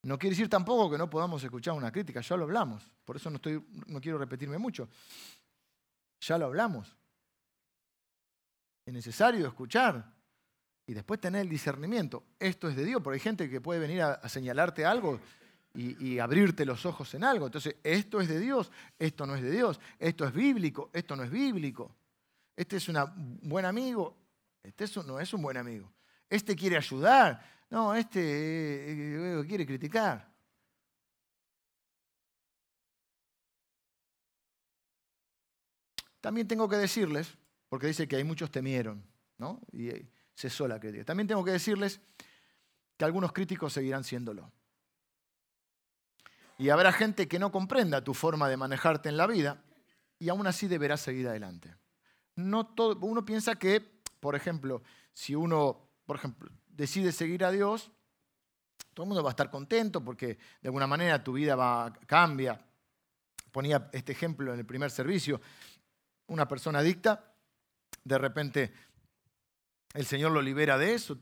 [0.08, 2.90] No quiere decir tampoco que no podamos escuchar una crítica, ya lo hablamos.
[3.04, 4.88] Por eso no, quiero repetirme mucho.
[6.22, 6.96] Ya lo hablamos.
[8.86, 10.14] Es necesario escuchar
[10.86, 12.24] y después tener el discernimiento.
[12.40, 15.20] Esto es de Dios, porque hay gente que puede venir a, señalarte algo
[15.74, 17.48] y, abrirte los ojos en algo.
[17.48, 21.24] Entonces, esto es de Dios, esto no es de Dios, esto es bíblico, esto no
[21.24, 21.94] es bíblico.
[22.56, 22.96] Este es un
[23.42, 24.16] buen amigo,
[24.64, 25.92] este no es un buen amigo.
[26.30, 30.32] Este quiere ayudar, no, este eh, eh, quiere criticar.
[36.22, 37.38] También tengo que decirles,
[37.70, 39.06] porque dice que hay muchos temieron,
[39.38, 39.62] ¿no?
[39.72, 39.90] Y
[40.34, 41.06] cesó la crítica.
[41.06, 42.02] También tengo que decirles
[42.98, 44.52] que algunos críticos seguirán siéndolo.
[46.58, 49.64] Y habrá gente que no comprenda tu forma de manejarte en la vida
[50.20, 51.76] y aún así deberás seguir adelante.
[52.36, 54.82] No todo, uno piensa que, por ejemplo,
[55.14, 57.92] si uno, por ejemplo, decide seguir a Dios,
[58.94, 62.60] todo el mundo va a estar contento porque de alguna manera tu vida va, cambia.
[63.52, 65.42] Ponía este ejemplo en el primer servicio.
[66.28, 67.34] Una persona adicta,
[68.04, 68.74] de repente
[69.94, 71.18] el Señor lo libera de eso,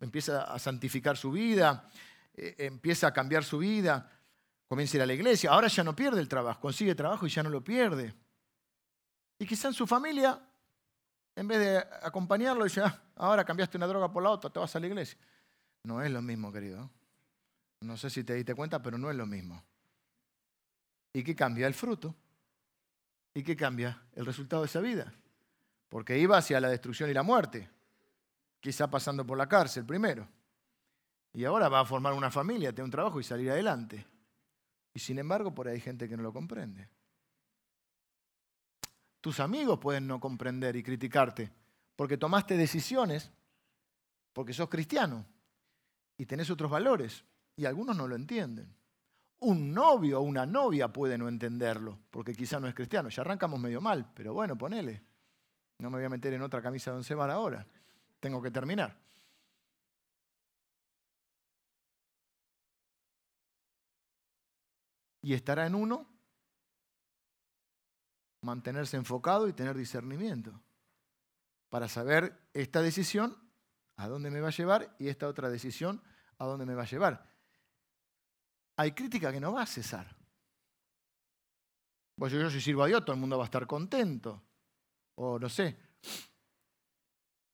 [0.00, 1.88] empieza a santificar su vida,
[2.34, 4.10] eh, empieza a cambiar su vida,
[4.68, 5.50] comienza a ir a la iglesia.
[5.50, 8.14] Ahora ya no pierde el trabajo, consigue trabajo y ya no lo pierde.
[9.38, 10.38] Y quizá en su familia,
[11.36, 14.74] en vez de acompañarlo, dice, ah, ahora cambiaste una droga por la otra, te vas
[14.74, 15.18] a la iglesia.
[15.84, 16.90] No es lo mismo, querido.
[17.80, 19.62] No sé si te diste cuenta, pero no es lo mismo.
[21.12, 21.66] ¿Y qué cambia?
[21.66, 22.14] El fruto.
[23.34, 24.02] ¿Y qué cambia?
[24.14, 25.12] El resultado de esa vida.
[25.88, 27.70] Porque iba hacia la destrucción y la muerte
[28.60, 30.28] quizá pasando por la cárcel primero.
[31.32, 34.06] Y ahora va a formar una familia, tener un trabajo y salir adelante.
[34.92, 36.88] Y sin embargo, por ahí hay gente que no lo comprende.
[39.20, 41.50] Tus amigos pueden no comprender y criticarte
[41.96, 43.30] porque tomaste decisiones,
[44.32, 45.26] porque sos cristiano
[46.16, 47.24] y tenés otros valores
[47.56, 48.74] y algunos no lo entienden.
[49.40, 53.08] Un novio o una novia puede no entenderlo porque quizá no es cristiano.
[53.08, 55.02] Ya arrancamos medio mal, pero bueno, ponele.
[55.78, 57.66] No me voy a meter en otra camisa de once bar ahora
[58.20, 58.96] tengo que terminar.
[65.22, 66.06] Y estará en uno
[68.42, 70.60] mantenerse enfocado y tener discernimiento
[71.68, 73.36] para saber esta decisión
[73.96, 76.02] a dónde me va a llevar y esta otra decisión
[76.38, 77.26] a dónde me va a llevar.
[78.76, 80.16] Hay crítica que no va a cesar.
[82.16, 84.42] Pues yo, si sirvo a Dios, todo el mundo va a estar contento.
[85.16, 85.76] O no sé,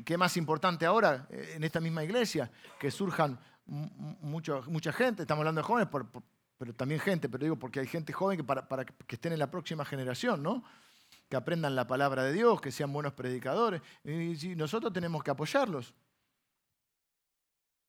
[0.04, 2.50] ¿Qué más importante ahora eh, en esta misma iglesia?
[2.78, 5.88] Que surjan mucha gente, estamos hablando de jóvenes,
[6.58, 9.50] pero también gente, pero digo porque hay gente joven que para, que estén en la
[9.50, 10.64] próxima generación, ¿no?
[11.28, 13.82] Que aprendan la palabra de Dios, que sean buenos predicadores.
[14.04, 15.94] Y nosotros tenemos que apoyarlos.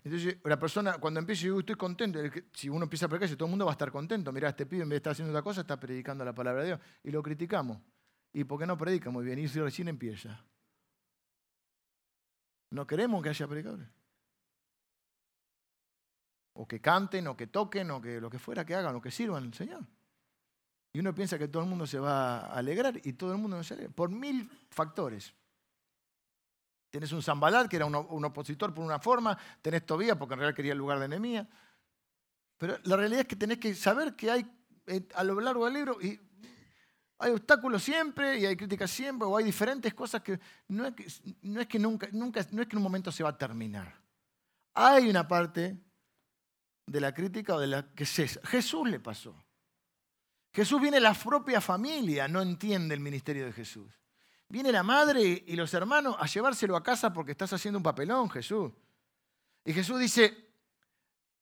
[0.03, 2.19] Entonces, la persona, cuando empieza, yo estoy contento.
[2.53, 4.31] Si uno empieza a predicar, todo el mundo va a estar contento.
[4.31, 6.67] Mirá, este pibe en vez de estar haciendo otra cosa, está predicando la palabra de
[6.67, 6.79] Dios.
[7.03, 7.79] Y lo criticamos.
[8.33, 9.39] ¿Y por qué no predica muy bien?
[9.39, 10.45] Y si recién empieza.
[12.69, 13.96] No queremos que haya predicadores.
[16.59, 19.11] O que canten, o que toquen, o que lo que fuera que hagan, o que
[19.11, 19.85] sirvan al Señor.
[20.91, 23.57] Y uno piensa que todo el mundo se va a alegrar y todo el mundo
[23.57, 23.93] no se alegra.
[23.93, 25.33] Por mil factores.
[26.89, 30.55] Tenés un Zambalat, que era un, opositor por una forma, tenés Tobías, porque en realidad
[30.55, 31.47] quería el lugar de enemía.
[32.57, 34.51] Pero la realidad es que tenés que saber que hay
[34.87, 36.19] eh, a lo largo del libro, y
[37.19, 41.07] hay obstáculos siempre y hay críticas siempre, o hay diferentes cosas que que,
[41.41, 43.93] no es que nunca, nunca, no es que en un momento se va a terminar.
[44.73, 45.77] Hay una parte
[46.87, 48.39] de la crítica o de la que cesa.
[48.45, 49.35] Jesús le pasó.
[50.53, 53.93] Jesús viene la propia familia, no entiende el ministerio de Jesús.
[54.49, 58.29] Viene la madre y los hermanos a llevárselo a casa porque estás haciendo un papelón,
[58.29, 58.71] Jesús.
[59.65, 60.49] Y Jesús dice,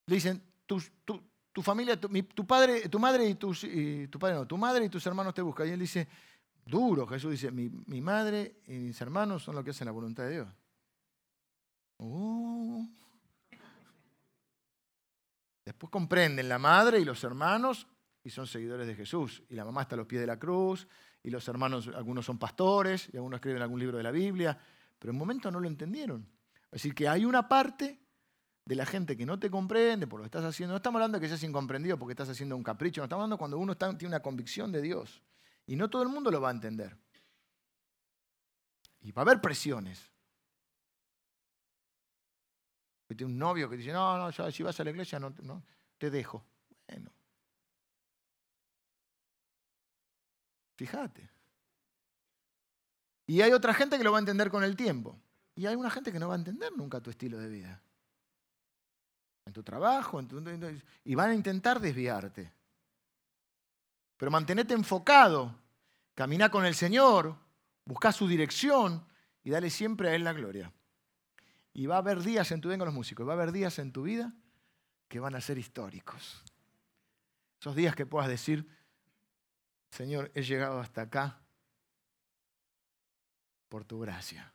[0.08, 1.24] le dicen, tú, tú,
[1.54, 2.10] tu familia, tu,
[2.48, 3.62] padre, tu madre y tus,
[4.10, 5.68] tu padre no, tu madre y tus hermanos te buscan.
[5.68, 6.08] Y él dice,
[6.66, 7.70] duro, Jesús dice, mi,
[8.02, 10.48] madre y mis hermanos son los que hacen la voluntad de Dios.
[12.00, 13.05] Uh.
[15.66, 17.88] Después comprenden la madre y los hermanos
[18.24, 19.43] y son seguidores de Jesús.
[19.49, 20.88] Y la mamá está a los pies de la cruz
[21.24, 24.57] y los hermanos, algunos son pastores y algunos escriben algún libro de la Biblia,
[24.99, 26.30] pero en un momento no lo entendieron.
[26.66, 27.99] Es decir, que hay una parte
[28.63, 30.74] de la gente que no te comprende por lo que estás haciendo.
[30.74, 33.38] No estamos hablando de que seas incomprendido porque estás haciendo un capricho, no estamos hablando
[33.38, 35.24] cuando uno tiene una convicción de Dios.
[35.66, 36.95] Y no todo el mundo lo va a entender.
[39.01, 40.11] Y va a haber presiones.
[43.08, 45.34] Un novio que dice, no, no, si vas a la iglesia no,
[45.97, 46.43] te dejo.
[46.88, 47.12] Bueno.
[50.76, 51.30] Fíjate.
[53.28, 55.20] Y hay otra gente que lo va a entender con el tiempo.
[55.56, 57.82] Y hay una gente que no va a entender nunca tu estilo de vida.
[59.45, 60.22] En tu trabajo,
[61.03, 62.51] y van a intentar desviarte.
[64.18, 65.56] Pero mantenete enfocado,
[66.16, 67.36] camina con el Señor,
[67.86, 69.06] busca su dirección
[69.43, 70.74] y dale siempre a Él la gloria.
[71.76, 73.91] Y va a haber días en tu vida, los músicos, va a haber días en
[73.91, 74.34] tu vida
[75.09, 76.41] que van a ser históricos.
[77.59, 78.65] Esos días que puedas decir,
[79.91, 81.41] Señor, he llegado hasta acá
[83.67, 84.55] por tu gracia.